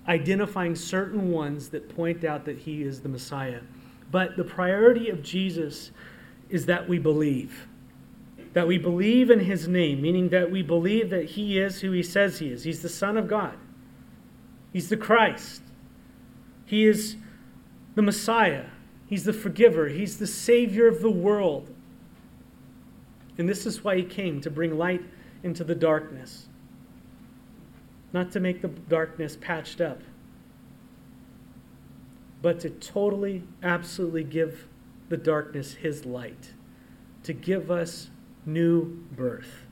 identifying 0.07 0.75
certain 0.75 1.31
ones 1.31 1.69
that 1.69 1.89
point 1.95 2.23
out 2.23 2.45
that 2.45 2.59
he 2.59 2.83
is 2.83 3.01
the 3.01 3.09
Messiah. 3.09 3.61
But 4.11 4.37
the 4.37 4.43
priority 4.43 5.09
of 5.09 5.23
Jesus 5.23 5.89
is 6.49 6.67
that 6.67 6.87
we 6.87 6.99
believe. 6.99 7.68
That 8.53 8.67
we 8.67 8.77
believe 8.77 9.29
in 9.29 9.41
his 9.41 9.67
name, 9.67 10.01
meaning 10.01 10.29
that 10.29 10.49
we 10.49 10.61
believe 10.61 11.09
that 11.11 11.25
he 11.25 11.59
is 11.59 11.81
who 11.81 11.91
he 11.91 12.03
says 12.03 12.39
he 12.39 12.49
is. 12.49 12.63
He's 12.63 12.81
the 12.81 12.89
Son 12.89 13.17
of 13.17 13.27
God, 13.27 13.55
he's 14.73 14.89
the 14.89 14.97
Christ, 14.97 15.61
he 16.65 16.85
is 16.85 17.15
the 17.95 18.01
Messiah, 18.01 18.65
he's 19.07 19.25
the 19.25 19.33
forgiver, 19.33 19.87
he's 19.87 20.17
the 20.17 20.27
Savior 20.27 20.87
of 20.87 21.01
the 21.01 21.11
world. 21.11 21.73
And 23.37 23.47
this 23.47 23.65
is 23.65 23.83
why 23.83 23.95
he 23.95 24.03
came 24.03 24.41
to 24.41 24.49
bring 24.49 24.77
light 24.77 25.01
into 25.43 25.63
the 25.63 25.75
darkness. 25.75 26.47
Not 28.11 28.31
to 28.31 28.39
make 28.39 28.61
the 28.61 28.67
darkness 28.67 29.37
patched 29.39 29.79
up, 29.79 30.01
but 32.41 32.59
to 32.61 32.69
totally, 32.69 33.43
absolutely 33.61 34.23
give 34.23 34.67
the 35.09 35.17
darkness 35.17 35.75
his 35.75 36.05
light, 36.05 36.53
to 37.23 37.33
give 37.33 37.69
us 37.69 38.09
new 38.53 38.85
birth, 39.15 39.65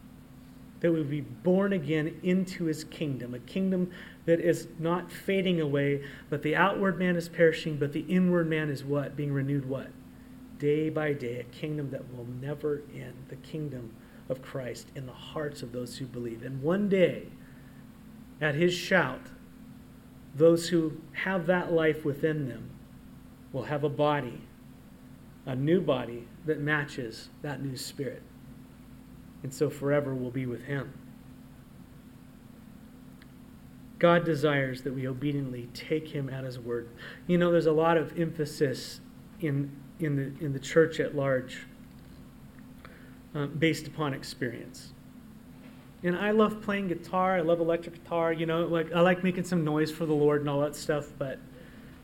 that 0.80 0.92
we 0.92 1.04
be 1.04 1.22
born 1.22 1.74
again 1.74 2.20
into 2.24 2.66
his 2.66 2.84
kingdom, 2.84 3.34
a 3.34 3.40
kingdom 3.40 3.90
that 4.26 4.40
is 4.40 4.68
not 4.78 5.12
fading 5.12 5.60
away, 5.60 6.04
but 6.30 6.44
the 6.44 6.56
outward 6.56 7.00
man 7.00 7.16
is 7.16 7.30
perishing, 7.30 7.78
but 7.78 7.94
the 7.94 8.02
inward 8.02 8.48
man 8.48 8.70
is 8.70 8.84
what? 8.84 9.16
Being 9.16 9.34
renewed 9.34 9.68
what? 9.68 9.88
Day 10.60 10.90
by 10.90 11.14
day, 11.14 11.40
a 11.40 11.44
kingdom 11.44 11.90
that 11.92 12.14
will 12.14 12.26
never 12.26 12.82
end, 12.94 13.14
the 13.30 13.36
kingdom 13.38 13.94
of 14.30 14.42
Christ 14.42 14.88
in 14.96 15.06
the 15.06 15.14
hearts 15.14 15.62
of 15.62 15.72
those 15.72 15.98
who 15.98 16.06
believe. 16.06 16.44
And 16.44 16.62
one 16.62 16.90
day, 16.90 17.28
at 18.42 18.56
his 18.56 18.74
shout, 18.74 19.22
those 20.36 20.70
who 20.70 21.02
have 21.24 21.48
that 21.48 21.72
life 21.72 22.06
within 22.06 22.48
them 22.48 22.70
will 23.52 23.64
have 23.64 23.84
a 23.84 23.90
body, 23.90 24.42
a 25.46 25.56
new 25.56 25.82
body 25.82 26.28
that 26.46 26.60
matches 26.60 27.30
that 27.42 27.64
new 27.64 27.76
spirit. 27.76 28.22
And 29.44 29.54
so 29.54 29.70
forever 29.70 30.14
will 30.14 30.32
be 30.32 30.46
with 30.46 30.64
him. 30.66 30.94
God 34.00 34.26
desires 34.26 34.82
that 34.84 34.94
we 34.94 35.08
obediently 35.08 35.70
take 35.74 36.10
him 36.10 36.30
at 36.30 36.44
his 36.44 36.60
word. 36.60 36.90
You 37.26 37.38
know, 37.38 37.52
there's 37.52 37.66
a 37.66 37.72
lot 37.72 37.98
of 37.98 38.20
emphasis 38.20 39.00
in, 39.40 39.72
in, 40.00 40.16
the, 40.16 40.46
in 40.46 40.54
the 40.54 40.60
church 40.60 41.00
at 41.00 41.16
large 41.16 41.66
uh, 43.34 43.48
based 43.48 43.88
upon 43.88 44.14
experience. 44.14 44.94
And 46.04 46.16
I 46.16 46.32
love 46.32 46.62
playing 46.62 46.90
guitar. 46.90 47.38
I 47.38 47.42
love 47.42 47.60
electric 47.60 48.04
guitar. 48.04 48.32
You 48.32 48.46
know, 48.46 48.66
like 48.66 48.94
I 48.94 49.02
like 49.02 49.24
making 49.24 49.46
some 49.46 49.64
noise 49.64 49.92
for 49.92 50.06
the 50.06 50.14
Lord 50.14 50.42
and 50.42 50.50
all 50.50 50.62
that 50.62 50.76
stuff. 50.76 51.08
But 51.18 51.40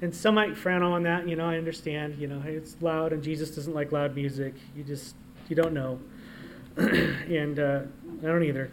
and 0.02 0.14
some 0.14 0.36
might 0.36 0.58
frown 0.58 0.82
on 0.82 1.04
that. 1.04 1.28
You 1.28 1.36
know, 1.36 1.48
I 1.48 1.58
understand. 1.58 2.18
You 2.18 2.28
know, 2.28 2.42
it's 2.46 2.76
loud, 2.82 3.14
and 3.14 3.24
Jesus 3.24 3.52
doesn't 3.56 3.74
like 3.74 3.92
loud 3.92 4.16
music. 4.16 4.56
You 4.76 4.84
just 4.84 5.16
you 5.48 5.56
don't 5.56 5.74
know, 5.74 6.00
and 6.78 7.60
uh, 7.60 7.82
I 8.22 8.26
don't 8.26 8.44
either. 8.44 8.72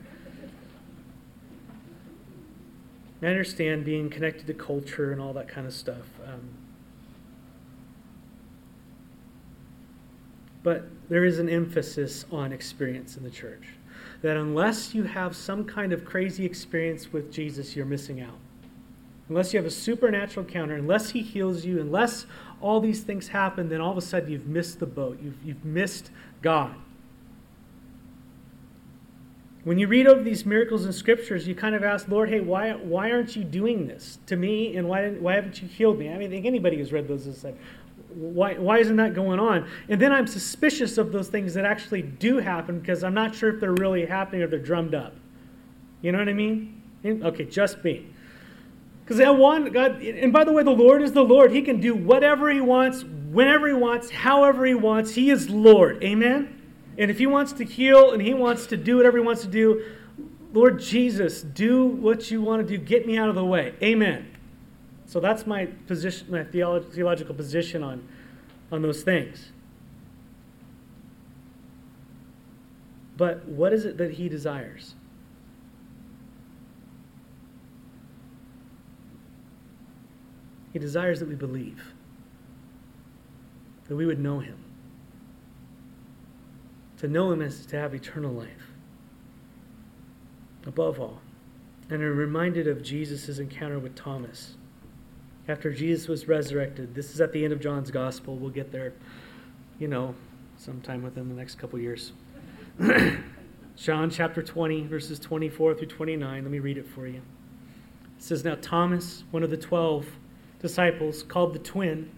I 3.22 3.26
understand 3.26 3.84
being 3.84 4.08
connected 4.08 4.46
to 4.46 4.54
culture 4.54 5.12
and 5.12 5.20
all 5.20 5.34
that 5.34 5.48
kind 5.48 5.66
of 5.66 5.74
stuff. 5.74 6.06
Um, 6.26 6.40
but 10.62 10.88
there 11.08 11.24
is 11.24 11.38
an 11.38 11.48
emphasis 11.48 12.24
on 12.32 12.52
experience 12.52 13.16
in 13.16 13.22
the 13.22 13.30
church 13.30 13.64
that 14.22 14.36
unless 14.36 14.94
you 14.94 15.04
have 15.04 15.34
some 15.34 15.64
kind 15.64 15.92
of 15.92 16.04
crazy 16.04 16.44
experience 16.44 17.12
with 17.12 17.32
Jesus, 17.32 17.74
you're 17.74 17.86
missing 17.86 18.20
out. 18.20 18.38
Unless 19.28 19.52
you 19.52 19.58
have 19.58 19.66
a 19.66 19.70
supernatural 19.70 20.44
encounter, 20.44 20.74
unless 20.74 21.10
he 21.10 21.22
heals 21.22 21.64
you, 21.64 21.80
unless 21.80 22.26
all 22.60 22.80
these 22.80 23.02
things 23.02 23.28
happen, 23.28 23.68
then 23.68 23.80
all 23.80 23.92
of 23.92 23.96
a 23.96 24.02
sudden 24.02 24.30
you've 24.30 24.46
missed 24.46 24.80
the 24.80 24.86
boat. 24.86 25.18
You've, 25.22 25.42
you've 25.44 25.64
missed 25.64 26.10
God. 26.42 26.74
When 29.64 29.78
you 29.78 29.88
read 29.88 30.06
over 30.06 30.22
these 30.22 30.46
miracles 30.46 30.86
in 30.86 30.92
scriptures, 30.92 31.46
you 31.46 31.54
kind 31.54 31.74
of 31.74 31.84
ask, 31.84 32.08
Lord, 32.08 32.30
hey, 32.30 32.40
why, 32.40 32.72
why 32.72 33.10
aren't 33.10 33.36
you 33.36 33.44
doing 33.44 33.86
this 33.86 34.18
to 34.26 34.36
me? 34.36 34.76
And 34.76 34.88
why, 34.88 35.10
why 35.10 35.34
haven't 35.34 35.60
you 35.60 35.68
healed 35.68 35.98
me? 35.98 36.08
I 36.08 36.16
mean, 36.16 36.28
I 36.28 36.30
think 36.30 36.46
anybody 36.46 36.78
who's 36.78 36.92
read 36.92 37.06
those 37.06 37.26
has 37.26 37.38
said, 37.38 37.58
why, 38.14 38.54
why 38.54 38.78
isn't 38.78 38.96
that 38.96 39.14
going 39.14 39.38
on? 39.38 39.68
And 39.88 40.00
then 40.00 40.12
I'm 40.12 40.26
suspicious 40.26 40.98
of 40.98 41.12
those 41.12 41.28
things 41.28 41.54
that 41.54 41.64
actually 41.64 42.02
do 42.02 42.38
happen 42.38 42.80
because 42.80 43.04
I'm 43.04 43.14
not 43.14 43.34
sure 43.34 43.54
if 43.54 43.60
they're 43.60 43.72
really 43.74 44.06
happening 44.06 44.42
or 44.42 44.46
they're 44.46 44.58
drummed 44.58 44.94
up. 44.94 45.14
You 46.00 46.12
know 46.12 46.18
what 46.18 46.28
I 46.28 46.32
mean? 46.32 46.82
Okay, 47.04 47.44
just 47.44 47.84
me. 47.84 48.06
Because 49.04 49.20
I 49.20 49.30
want 49.30 49.72
God, 49.72 50.00
and 50.02 50.32
by 50.32 50.44
the 50.44 50.52
way, 50.52 50.62
the 50.62 50.70
Lord 50.70 51.02
is 51.02 51.12
the 51.12 51.24
Lord. 51.24 51.52
He 51.52 51.62
can 51.62 51.80
do 51.80 51.94
whatever 51.94 52.50
He 52.50 52.60
wants, 52.60 53.04
whenever 53.04 53.66
He 53.66 53.74
wants, 53.74 54.10
however 54.10 54.64
He 54.64 54.74
wants. 54.74 55.14
He 55.14 55.30
is 55.30 55.50
Lord. 55.50 56.02
Amen? 56.02 56.59
And 57.00 57.10
if 57.10 57.18
He 57.18 57.26
wants 57.26 57.52
to 57.54 57.64
heal 57.64 58.12
and 58.12 58.20
He 58.20 58.34
wants 58.34 58.66
to 58.66 58.76
do 58.76 58.98
whatever 58.98 59.16
He 59.16 59.24
wants 59.24 59.40
to 59.40 59.48
do, 59.48 59.82
Lord 60.52 60.78
Jesus, 60.78 61.40
do 61.40 61.86
what 61.86 62.30
you 62.30 62.42
want 62.42 62.60
to 62.60 62.76
do. 62.76 62.82
Get 62.82 63.06
me 63.06 63.16
out 63.16 63.30
of 63.30 63.34
the 63.34 63.44
way. 63.44 63.74
Amen. 63.82 64.30
So 65.06 65.18
that's 65.18 65.46
my 65.46 65.64
position, 65.64 66.30
my 66.30 66.44
theolo- 66.44 66.92
theological 66.92 67.34
position 67.34 67.82
on, 67.82 68.06
on 68.70 68.82
those 68.82 69.02
things. 69.02 69.50
But 73.16 73.46
what 73.46 73.72
is 73.72 73.86
it 73.86 73.96
that 73.96 74.12
he 74.12 74.28
desires? 74.28 74.94
He 80.74 80.78
desires 80.78 81.20
that 81.20 81.28
we 81.28 81.34
believe, 81.34 81.94
that 83.88 83.96
we 83.96 84.04
would 84.04 84.20
know 84.20 84.40
him. 84.40 84.69
To 87.00 87.08
know 87.08 87.32
him 87.32 87.40
is 87.40 87.64
to 87.66 87.76
have 87.76 87.94
eternal 87.94 88.30
life. 88.30 88.74
Above 90.66 91.00
all. 91.00 91.22
And 91.88 92.02
I'm 92.02 92.16
reminded 92.16 92.68
of 92.68 92.82
Jesus' 92.82 93.38
encounter 93.38 93.78
with 93.78 93.94
Thomas 93.94 94.56
after 95.48 95.72
Jesus 95.72 96.08
was 96.08 96.28
resurrected. 96.28 96.94
This 96.94 97.14
is 97.14 97.22
at 97.22 97.32
the 97.32 97.42
end 97.42 97.54
of 97.54 97.60
John's 97.60 97.90
gospel. 97.90 98.36
We'll 98.36 98.50
get 98.50 98.70
there, 98.70 98.92
you 99.78 99.88
know, 99.88 100.14
sometime 100.58 101.02
within 101.02 101.30
the 101.30 101.34
next 101.34 101.54
couple 101.54 101.78
years. 101.78 102.12
John 103.76 104.10
chapter 104.10 104.42
20, 104.42 104.86
verses 104.86 105.18
24 105.18 105.76
through 105.76 105.86
29. 105.86 106.42
Let 106.42 106.52
me 106.52 106.58
read 106.58 106.76
it 106.76 106.86
for 106.86 107.06
you. 107.06 107.22
It 108.18 108.22
says, 108.22 108.44
Now 108.44 108.58
Thomas, 108.60 109.24
one 109.30 109.42
of 109.42 109.48
the 109.48 109.56
twelve 109.56 110.06
disciples, 110.60 111.22
called 111.22 111.54
the 111.54 111.60
twin, 111.60 112.10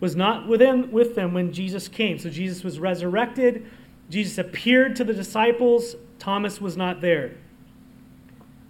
was 0.00 0.16
not 0.16 0.48
within, 0.48 0.90
with 0.90 1.14
them 1.14 1.34
when 1.34 1.52
Jesus 1.52 1.88
came. 1.88 2.18
So 2.18 2.30
Jesus 2.30 2.64
was 2.64 2.80
resurrected. 2.80 3.70
Jesus 4.10 4.38
appeared 4.38 4.96
to 4.96 5.04
the 5.04 5.14
disciples. 5.14 5.96
Thomas 6.18 6.60
was 6.60 6.76
not 6.76 7.00
there. 7.00 7.36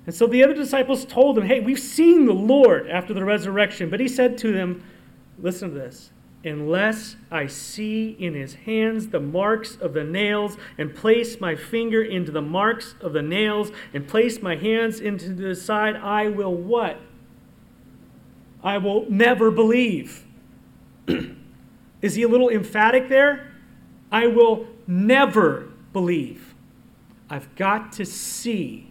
And 0.06 0.14
so 0.14 0.26
the 0.26 0.44
other 0.44 0.54
disciples 0.54 1.04
told 1.04 1.38
him, 1.38 1.46
Hey, 1.46 1.60
we've 1.60 1.78
seen 1.78 2.26
the 2.26 2.34
Lord 2.34 2.88
after 2.88 3.14
the 3.14 3.24
resurrection. 3.24 3.90
But 3.90 4.00
he 4.00 4.08
said 4.08 4.36
to 4.38 4.52
them, 4.52 4.82
Listen 5.38 5.70
to 5.70 5.74
this. 5.74 6.10
Unless 6.44 7.16
I 7.30 7.46
see 7.46 8.10
in 8.18 8.34
his 8.34 8.54
hands 8.54 9.08
the 9.08 9.20
marks 9.20 9.76
of 9.76 9.94
the 9.94 10.04
nails, 10.04 10.58
and 10.76 10.94
place 10.94 11.40
my 11.40 11.54
finger 11.54 12.02
into 12.02 12.30
the 12.30 12.42
marks 12.42 12.94
of 13.00 13.14
the 13.14 13.22
nails, 13.22 13.72
and 13.94 14.06
place 14.06 14.42
my 14.42 14.54
hands 14.54 15.00
into 15.00 15.32
the 15.32 15.54
side, 15.54 15.96
I 15.96 16.28
will 16.28 16.54
what? 16.54 17.00
I 18.62 18.76
will 18.76 19.10
never 19.10 19.50
believe. 19.50 20.26
Is 22.02 22.14
he 22.14 22.22
a 22.22 22.28
little 22.28 22.50
emphatic 22.50 23.08
there? 23.08 23.50
I 24.12 24.26
will 24.26 24.66
never 24.86 25.68
believe. 25.92 26.54
I've 27.30 27.54
got 27.56 27.92
to 27.92 28.04
see 28.04 28.90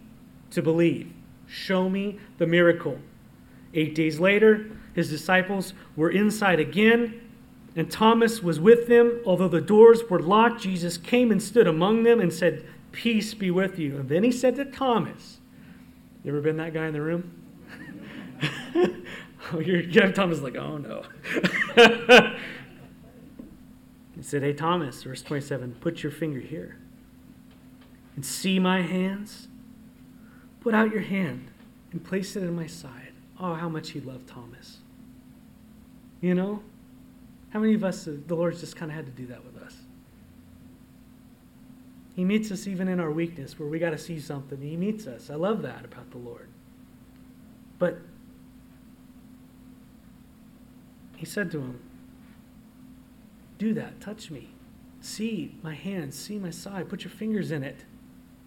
to 0.50 0.62
believe. 0.62 1.12
Show 1.46 1.88
me 1.88 2.18
the 2.38 2.46
miracle. 2.46 2.98
Eight 3.74 3.94
days 3.94 4.20
later, 4.20 4.70
his 4.94 5.10
disciples 5.10 5.74
were 5.96 6.10
inside 6.10 6.60
again, 6.60 7.20
and 7.76 7.90
Thomas 7.90 8.42
was 8.42 8.60
with 8.60 8.86
them. 8.86 9.20
Although 9.26 9.48
the 9.48 9.60
doors 9.60 10.02
were 10.08 10.20
locked, 10.20 10.62
Jesus 10.62 10.96
came 10.96 11.30
and 11.30 11.42
stood 11.42 11.66
among 11.66 12.04
them 12.04 12.20
and 12.20 12.32
said, 12.32 12.64
Peace 12.92 13.34
be 13.34 13.50
with 13.50 13.78
you. 13.78 13.96
And 13.96 14.08
then 14.08 14.22
he 14.22 14.30
said 14.30 14.54
to 14.56 14.64
Thomas, 14.64 15.40
You 16.22 16.30
ever 16.30 16.40
been 16.40 16.56
that 16.58 16.72
guy 16.72 16.86
in 16.86 16.92
the 16.92 17.02
room? 17.02 17.32
oh, 19.52 19.58
you're, 19.58 19.80
yeah, 19.80 20.12
Thomas 20.12 20.40
like, 20.40 20.56
Oh 20.56 20.78
no. 20.78 21.02
he 24.16 24.22
said, 24.22 24.42
Hey, 24.42 24.52
Thomas, 24.52 25.02
verse 25.02 25.22
27, 25.22 25.76
put 25.80 26.02
your 26.02 26.12
finger 26.12 26.40
here 26.40 26.78
and 28.16 28.24
see 28.24 28.58
my 28.58 28.82
hands 28.82 29.48
Put 30.64 30.72
out 30.72 30.90
your 30.90 31.02
hand 31.02 31.48
and 31.92 32.02
place 32.02 32.36
it 32.36 32.42
in 32.42 32.56
my 32.56 32.66
side. 32.66 33.12
Oh, 33.38 33.52
how 33.52 33.68
much 33.68 33.90
he 33.90 34.00
loved 34.00 34.26
Thomas. 34.26 34.78
You 36.22 36.34
know? 36.34 36.62
How 37.50 37.60
many 37.60 37.74
of 37.74 37.84
us, 37.84 38.08
uh, 38.08 38.16
the 38.26 38.34
Lord's 38.34 38.60
just 38.60 38.74
kind 38.74 38.90
of 38.90 38.96
had 38.96 39.04
to 39.04 39.12
do 39.12 39.26
that 39.26 39.44
with 39.44 39.62
us? 39.62 39.76
He 42.16 42.24
meets 42.24 42.50
us 42.50 42.66
even 42.66 42.88
in 42.88 42.98
our 42.98 43.10
weakness 43.10 43.58
where 43.58 43.68
we 43.68 43.78
got 43.78 43.90
to 43.90 43.98
see 43.98 44.18
something. 44.18 44.58
He 44.62 44.76
meets 44.78 45.06
us. 45.06 45.28
I 45.28 45.34
love 45.34 45.60
that 45.62 45.84
about 45.84 46.10
the 46.10 46.18
Lord. 46.18 46.48
But 47.78 47.98
he 51.14 51.26
said 51.26 51.50
to 51.50 51.58
him, 51.58 51.83
Do 53.58 53.74
that. 53.74 54.00
Touch 54.00 54.30
me. 54.30 54.50
See 55.00 55.54
my 55.62 55.74
hands. 55.74 56.18
See 56.18 56.38
my 56.38 56.50
side. 56.50 56.88
Put 56.88 57.04
your 57.04 57.10
fingers 57.10 57.50
in 57.50 57.62
it. 57.62 57.84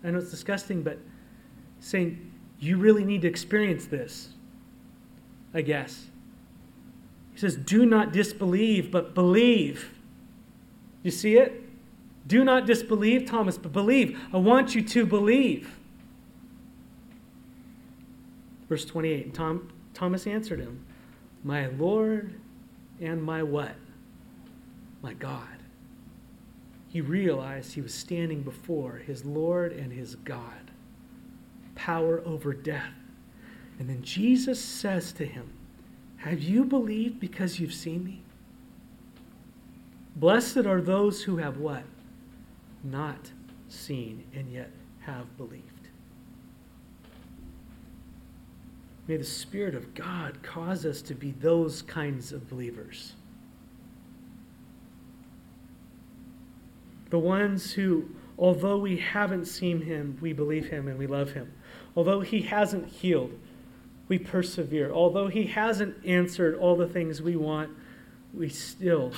I 0.04 0.12
know 0.12 0.20
it's 0.20 0.32
disgusting, 0.32 0.84
but 0.84 1.00
saying, 1.80 2.32
You 2.60 2.78
really 2.78 3.04
need 3.04 3.22
to 3.22 3.28
experience 3.28 3.86
this, 3.86 4.30
I 5.54 5.62
guess. 5.62 6.08
He 7.34 7.40
says, 7.40 7.56
Do 7.56 7.86
not 7.86 8.12
disbelieve, 8.12 8.92
but 8.92 9.14
believe. 9.14 9.94
You 11.04 11.12
see 11.12 11.38
it? 11.38 11.64
Do 12.28 12.44
not 12.44 12.66
disbelieve, 12.66 13.26
Thomas, 13.26 13.58
but 13.58 13.72
believe. 13.72 14.20
I 14.34 14.38
want 14.38 14.76
you 14.76 14.82
to 14.84 15.06
believe. 15.06 15.78
Verse 18.68 18.84
28 18.84 19.34
Tom, 19.34 19.70
Thomas 19.94 20.28
answered 20.28 20.60
him, 20.60 20.86
My 21.44 21.68
Lord 21.68 22.40
and 23.00 23.24
my 23.24 23.44
what? 23.44 23.76
My 25.08 25.14
God. 25.14 25.64
He 26.90 27.00
realized 27.00 27.74
he 27.74 27.82
was 27.82 27.94
standing 27.94 28.42
before 28.42 28.98
his 28.98 29.24
Lord 29.24 29.72
and 29.72 29.94
his 29.94 30.16
God, 30.16 30.72
power 31.76 32.22
over 32.26 32.54
death. 32.54 32.92
And 33.80 33.88
then 33.88 34.02
Jesus 34.02 34.62
says 34.62 35.14
to 35.14 35.26
him, 35.26 35.50
Have 36.18 36.42
you 36.42 36.66
believed 36.66 37.22
because 37.22 37.58
you've 37.58 37.74
seen 37.74 38.04
me? 38.04 38.22
Blessed 40.18 40.66
are 40.66 40.82
those 40.82 41.24
who 41.24 41.38
have 41.38 41.56
what? 41.56 41.84
not 42.84 43.32
seen 43.70 44.26
and 44.34 44.52
yet 44.52 44.72
have 45.00 45.38
believed. 45.38 45.88
May 49.08 49.16
the 49.16 49.24
Spirit 49.24 49.74
of 49.74 49.94
God 49.94 50.44
cause 50.44 50.86
us 50.86 51.02
to 51.04 51.16
be 51.16 51.32
those 51.32 51.82
kinds 51.82 52.34
of 52.34 52.50
believers. 52.50 53.14
The 57.10 57.20
ones 57.20 57.74
who, 57.74 58.10
although 58.38 58.78
we 58.78 58.98
haven't 58.98 59.46
seen 59.46 59.82
Him, 59.82 60.18
we 60.22 60.34
believe 60.34 60.68
Him 60.70 60.88
and 60.88 60.98
we 60.98 61.08
love 61.08 61.32
Him. 61.32 61.54
Although 61.96 62.22
He 62.22 62.42
hasn't 62.42 62.88
healed, 62.88 63.38
we 64.08 64.18
persevere. 64.18 64.92
Although 64.92 65.28
He 65.28 65.46
hasn't 65.46 66.06
answered 66.06 66.56
all 66.56 66.76
the 66.76 66.88
things 66.88 67.22
we 67.22 67.36
want, 67.36 67.72
we 68.34 68.50
still 68.50 69.14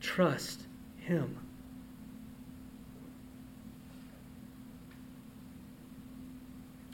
trust 0.00 0.62
Him. 0.98 1.38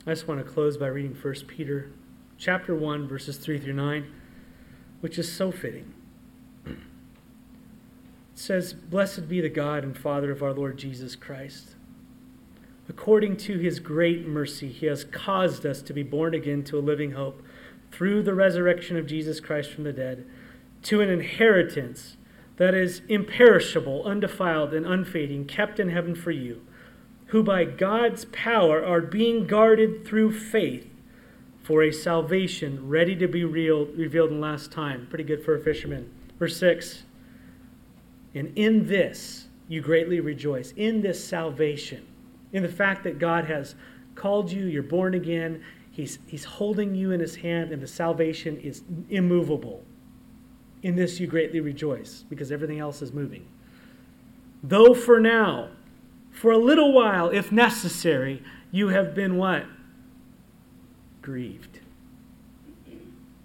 I 0.04 0.10
just 0.10 0.26
want 0.26 0.44
to 0.44 0.52
close 0.52 0.76
by 0.76 0.88
reading 0.88 1.14
1 1.14 1.34
Peter 1.46 1.92
chapter 2.36 2.74
1 2.74 3.06
verses 3.06 3.36
3 3.36 3.60
through 3.60 3.74
9, 3.74 4.04
which 5.00 5.16
is 5.16 5.32
so 5.32 5.52
fitting. 5.52 5.91
Says, 8.34 8.72
"Blessed 8.72 9.28
be 9.28 9.40
the 9.40 9.48
God 9.48 9.84
and 9.84 9.96
Father 9.96 10.30
of 10.30 10.42
our 10.42 10.52
Lord 10.52 10.78
Jesus 10.78 11.16
Christ. 11.16 11.76
According 12.88 13.36
to 13.38 13.58
his 13.58 13.78
great 13.78 14.26
mercy, 14.26 14.68
he 14.68 14.86
has 14.86 15.04
caused 15.04 15.64
us 15.64 15.82
to 15.82 15.92
be 15.92 16.02
born 16.02 16.34
again 16.34 16.62
to 16.64 16.78
a 16.78 16.80
living 16.80 17.12
hope 17.12 17.42
through 17.90 18.22
the 18.22 18.34
resurrection 18.34 18.96
of 18.96 19.06
Jesus 19.06 19.38
Christ 19.38 19.70
from 19.70 19.84
the 19.84 19.92
dead, 19.92 20.24
to 20.82 21.00
an 21.00 21.08
inheritance 21.08 22.16
that 22.56 22.74
is 22.74 23.02
imperishable, 23.08 24.04
undefiled, 24.04 24.74
and 24.74 24.86
unfading, 24.86 25.46
kept 25.46 25.78
in 25.78 25.90
heaven 25.90 26.14
for 26.14 26.30
you." 26.30 26.60
who 27.32 27.42
by 27.42 27.64
God's 27.64 28.26
power 28.26 28.84
are 28.84 29.00
being 29.00 29.46
guarded 29.46 30.04
through 30.04 30.32
faith 30.32 30.86
for 31.62 31.82
a 31.82 31.90
salvation 31.90 32.86
ready 32.88 33.16
to 33.16 33.26
be 33.26 33.42
real, 33.42 33.86
revealed 33.86 34.30
in 34.30 34.38
last 34.38 34.70
time. 34.70 35.06
Pretty 35.08 35.24
good 35.24 35.42
for 35.42 35.54
a 35.54 35.58
fisherman. 35.58 36.10
Verse 36.38 36.58
6 36.58 37.04
And 38.34 38.52
in 38.56 38.86
this 38.86 39.46
you 39.68 39.80
greatly 39.80 40.20
rejoice, 40.20 40.72
in 40.76 41.00
this 41.00 41.22
salvation, 41.22 42.06
in 42.52 42.62
the 42.62 42.68
fact 42.68 43.04
that 43.04 43.18
God 43.18 43.46
has 43.46 43.74
called 44.14 44.50
you, 44.50 44.66
you're 44.66 44.82
born 44.82 45.14
again, 45.14 45.62
He's, 45.90 46.18
he's 46.26 46.44
holding 46.44 46.94
you 46.94 47.10
in 47.10 47.20
His 47.20 47.36
hand, 47.36 47.70
and 47.70 47.82
the 47.82 47.86
salvation 47.86 48.58
is 48.58 48.82
immovable. 49.10 49.84
In 50.82 50.96
this 50.96 51.20
you 51.20 51.26
greatly 51.26 51.60
rejoice, 51.60 52.24
because 52.28 52.50
everything 52.50 52.78
else 52.78 53.02
is 53.02 53.12
moving. 53.12 53.46
Though 54.62 54.94
for 54.94 55.20
now, 55.20 55.68
for 56.30 56.50
a 56.50 56.58
little 56.58 56.92
while, 56.92 57.28
if 57.28 57.52
necessary, 57.52 58.42
you 58.70 58.88
have 58.88 59.14
been 59.14 59.36
what? 59.36 59.64
Grieved 61.20 61.80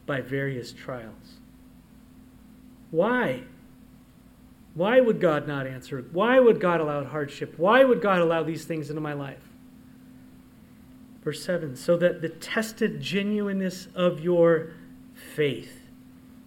by 0.06 0.22
various 0.22 0.72
trials. 0.72 1.40
Why? 2.92 3.44
Why 4.78 5.00
would 5.00 5.20
God 5.20 5.48
not 5.48 5.66
answer? 5.66 6.06
Why 6.12 6.40
would 6.40 6.60
God 6.60 6.80
allow 6.80 7.04
hardship? 7.04 7.56
Why 7.58 7.84
would 7.84 8.00
God 8.00 8.20
allow 8.20 8.44
these 8.44 8.64
things 8.64 8.92
into 8.92 9.02
my 9.02 9.14
life? 9.14 9.42
Verse 11.24 11.44
7 11.44 11.76
so 11.76 11.98
that 11.98 12.22
the 12.22 12.30
tested 12.30 13.02
genuineness 13.02 13.88
of 13.96 14.20
your 14.20 14.74
faith, 15.34 15.82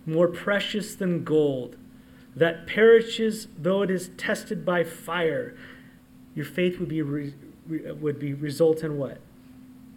more 0.06 0.28
precious 0.28 0.94
than 0.94 1.24
gold, 1.24 1.76
that 2.36 2.68
perishes 2.68 3.48
though 3.58 3.82
it 3.82 3.90
is 3.90 4.10
tested 4.16 4.64
by 4.64 4.84
fire, 4.84 5.56
your 6.36 6.46
faith 6.46 6.78
would 6.78 6.88
be, 6.88 7.02
re, 7.02 7.34
would 7.66 8.20
be 8.20 8.32
result 8.32 8.84
in 8.84 8.96
what? 8.96 9.18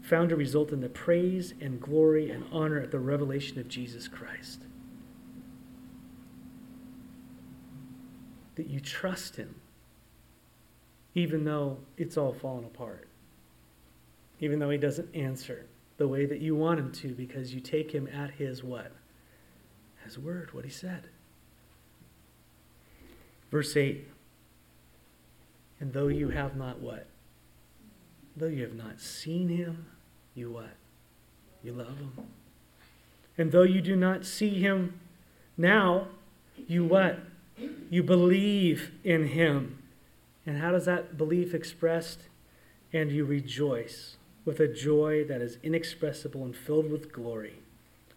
Found 0.01 0.29
to 0.29 0.35
result 0.35 0.71
in 0.71 0.81
the 0.81 0.89
praise 0.89 1.53
and 1.61 1.79
glory 1.79 2.31
and 2.31 2.45
honor 2.51 2.79
at 2.79 2.89
the 2.89 2.99
revelation 2.99 3.59
of 3.59 3.67
Jesus 3.67 4.07
Christ. 4.07 4.62
That 8.55 8.67
you 8.67 8.79
trust 8.79 9.35
him, 9.35 9.55
even 11.15 11.43
though 11.43 11.77
it's 11.97 12.17
all 12.17 12.33
fallen 12.33 12.65
apart. 12.65 13.07
Even 14.39 14.59
though 14.59 14.69
he 14.69 14.77
doesn't 14.77 15.15
answer 15.15 15.65
the 15.97 16.07
way 16.07 16.25
that 16.25 16.39
you 16.39 16.55
want 16.55 16.79
him 16.79 16.91
to, 16.91 17.09
because 17.09 17.53
you 17.53 17.61
take 17.61 17.91
him 17.91 18.07
at 18.07 18.31
his 18.31 18.63
what? 18.63 18.91
His 20.03 20.19
word, 20.19 20.53
what 20.53 20.65
he 20.65 20.69
said. 20.69 21.03
Verse 23.51 23.77
8 23.77 24.07
and 25.83 25.91
though 25.91 26.07
you 26.07 26.29
have 26.29 26.55
not 26.55 26.79
what? 26.79 27.07
Though 28.37 28.47
you 28.47 28.63
have 28.63 28.73
not 28.73 29.01
seen 29.01 29.49
him, 29.49 29.85
you 30.33 30.49
what? 30.49 30.77
You 31.61 31.73
love 31.73 31.97
him. 31.97 32.13
And 33.37 33.51
though 33.51 33.63
you 33.63 33.81
do 33.81 33.97
not 33.97 34.25
see 34.25 34.61
him 34.61 34.97
now, 35.57 36.07
you 36.69 36.85
what? 36.85 37.19
You 37.89 38.03
believe 38.03 38.91
in 39.03 39.27
him. 39.27 39.79
And 40.45 40.57
how 40.57 40.71
does 40.71 40.85
that 40.85 41.17
belief 41.17 41.53
expressed? 41.53 42.21
And 42.91 43.11
you 43.11 43.25
rejoice 43.25 44.17
with 44.45 44.59
a 44.59 44.67
joy 44.67 45.23
that 45.25 45.41
is 45.41 45.57
inexpressible 45.63 46.43
and 46.43 46.55
filled 46.55 46.91
with 46.91 47.11
glory, 47.13 47.59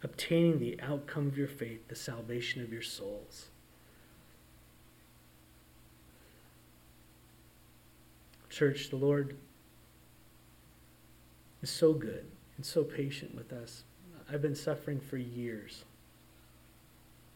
obtaining 0.02 0.58
the 0.58 0.78
outcome 0.82 1.26
of 1.26 1.38
your 1.38 1.48
faith, 1.48 1.86
the 1.88 1.94
salvation 1.94 2.62
of 2.62 2.72
your 2.72 2.82
souls. 2.82 3.46
Church, 8.50 8.88
the 8.90 8.96
Lord 8.96 9.36
is 11.62 11.70
so 11.70 11.92
good 11.92 12.24
and 12.56 12.64
so 12.64 12.82
patient 12.82 13.34
with 13.34 13.52
us. 13.52 13.84
I've 14.32 14.42
been 14.42 14.54
suffering 14.54 14.98
for 14.98 15.16
years. 15.16 15.84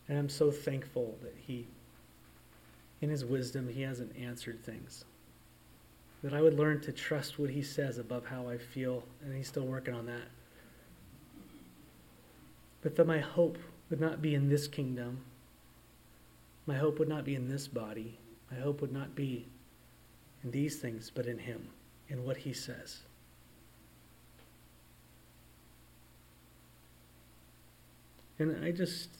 And 0.08 0.18
I'm 0.18 0.28
so 0.28 0.50
thankful 0.50 1.18
that 1.22 1.34
He, 1.46 1.68
in 3.00 3.10
His 3.10 3.24
wisdom, 3.24 3.68
He 3.68 3.82
hasn't 3.82 4.16
answered 4.16 4.62
things. 4.62 5.04
That 6.22 6.34
I 6.34 6.42
would 6.42 6.58
learn 6.58 6.80
to 6.82 6.92
trust 6.92 7.38
what 7.38 7.50
He 7.50 7.62
says 7.62 7.98
above 7.98 8.26
how 8.26 8.48
I 8.48 8.58
feel, 8.58 9.04
and 9.24 9.34
He's 9.34 9.48
still 9.48 9.66
working 9.66 9.94
on 9.94 10.06
that. 10.06 10.28
But 12.82 12.96
that 12.96 13.06
my 13.06 13.18
hope 13.18 13.58
would 13.88 14.00
not 14.00 14.22
be 14.22 14.34
in 14.34 14.48
this 14.48 14.68
kingdom. 14.68 15.18
My 16.66 16.76
hope 16.76 16.98
would 16.98 17.08
not 17.08 17.24
be 17.24 17.34
in 17.34 17.48
this 17.48 17.68
body. 17.68 18.18
My 18.50 18.58
hope 18.58 18.80
would 18.80 18.92
not 18.92 19.14
be 19.14 19.46
in 20.42 20.50
these 20.50 20.76
things, 20.76 21.10
but 21.14 21.26
in 21.26 21.38
Him, 21.38 21.68
in 22.08 22.24
what 22.24 22.38
He 22.38 22.52
says. 22.52 23.00
And 28.38 28.64
I 28.64 28.72
just 28.72 29.10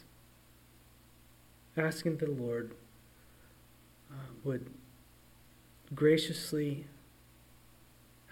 asking 1.77 2.17
the 2.17 2.29
Lord 2.29 2.73
would 4.43 4.69
graciously 5.93 6.85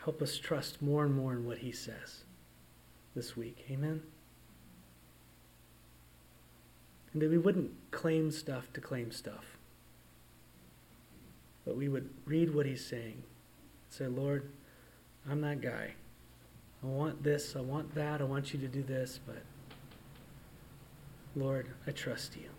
help 0.04 0.22
us 0.22 0.38
trust 0.38 0.82
more 0.82 1.06
and 1.06 1.14
more 1.16 1.34
in 1.34 1.46
what 1.46 1.60
He 1.60 1.72
says. 1.72 2.24
this 3.16 3.36
week. 3.36 3.66
Amen? 3.70 4.02
And 7.12 7.22
that 7.22 7.30
we 7.30 7.38
wouldn't 7.38 7.72
claim 7.92 8.32
stuff 8.32 8.72
to 8.74 8.82
claim 8.82 9.12
stuff, 9.12 9.58
but 11.66 11.76
we 11.76 11.90
would 11.90 12.10
read 12.26 12.54
what 12.54 12.66
he's 12.66 12.86
saying. 12.86 13.24
Say, 13.90 14.08
Lord, 14.08 14.50
I'm 15.30 15.42
that 15.42 15.62
guy. 15.62 15.96
I 16.84 16.86
want 16.86 17.24
this, 17.24 17.56
I 17.56 17.62
want 17.62 17.94
that, 17.96 18.22
I 18.22 18.24
want 18.24 18.54
you 18.54 18.60
to 18.60 18.68
do 18.68 18.84
this, 18.84 19.20
but 19.26 19.44
Lord, 21.36 21.68
I 21.88 21.92
trust 21.92 22.38
you. 22.38 22.50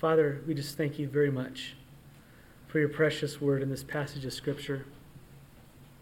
Father, 0.00 0.40
we 0.46 0.54
just 0.54 0.78
thank 0.78 0.98
you 0.98 1.06
very 1.06 1.30
much 1.30 1.74
for 2.68 2.78
your 2.78 2.88
precious 2.88 3.38
word 3.38 3.62
in 3.62 3.68
this 3.68 3.84
passage 3.84 4.24
of 4.24 4.32
Scripture. 4.32 4.86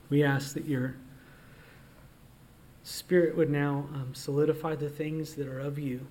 We 0.08 0.22
ask 0.22 0.54
that 0.54 0.66
your 0.66 0.94
Spirit 2.84 3.36
would 3.36 3.50
now 3.50 3.88
um, 3.92 4.14
solidify 4.14 4.76
the 4.76 4.88
things 4.88 5.34
that 5.34 5.48
are 5.48 5.58
of 5.58 5.80
you 5.80 6.06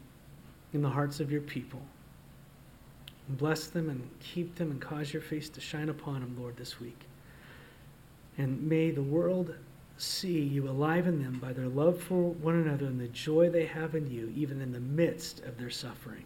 in 0.73 0.81
the 0.81 0.89
hearts 0.89 1.21
of 1.21 1.31
your 1.31 1.39
people. 1.39 1.81
Bless 3.29 3.67
them 3.67 3.89
and 3.89 4.09
keep 4.19 4.55
them 4.55 4.69
and 4.71 4.81
cause 4.81 5.13
your 5.13 5.21
face 5.21 5.47
to 5.47 5.61
shine 5.61 5.88
upon 5.88 6.19
them, 6.19 6.35
Lord, 6.38 6.57
this 6.57 6.81
week. 6.81 6.99
And 8.38 8.61
may 8.67 8.91
the 8.91 9.01
world 9.01 9.55
see 9.97 10.41
you 10.41 10.67
alive 10.67 11.07
in 11.07 11.23
them 11.23 11.39
by 11.41 11.53
their 11.53 11.69
love 11.69 12.01
for 12.01 12.31
one 12.31 12.55
another 12.55 12.88
and 12.88 12.99
the 12.99 13.07
joy 13.07 13.49
they 13.49 13.65
have 13.65 13.95
in 13.95 14.11
you, 14.11 14.33
even 14.35 14.61
in 14.61 14.73
the 14.73 14.81
midst 14.81 15.39
of 15.45 15.57
their 15.57 15.69
suffering. 15.69 16.25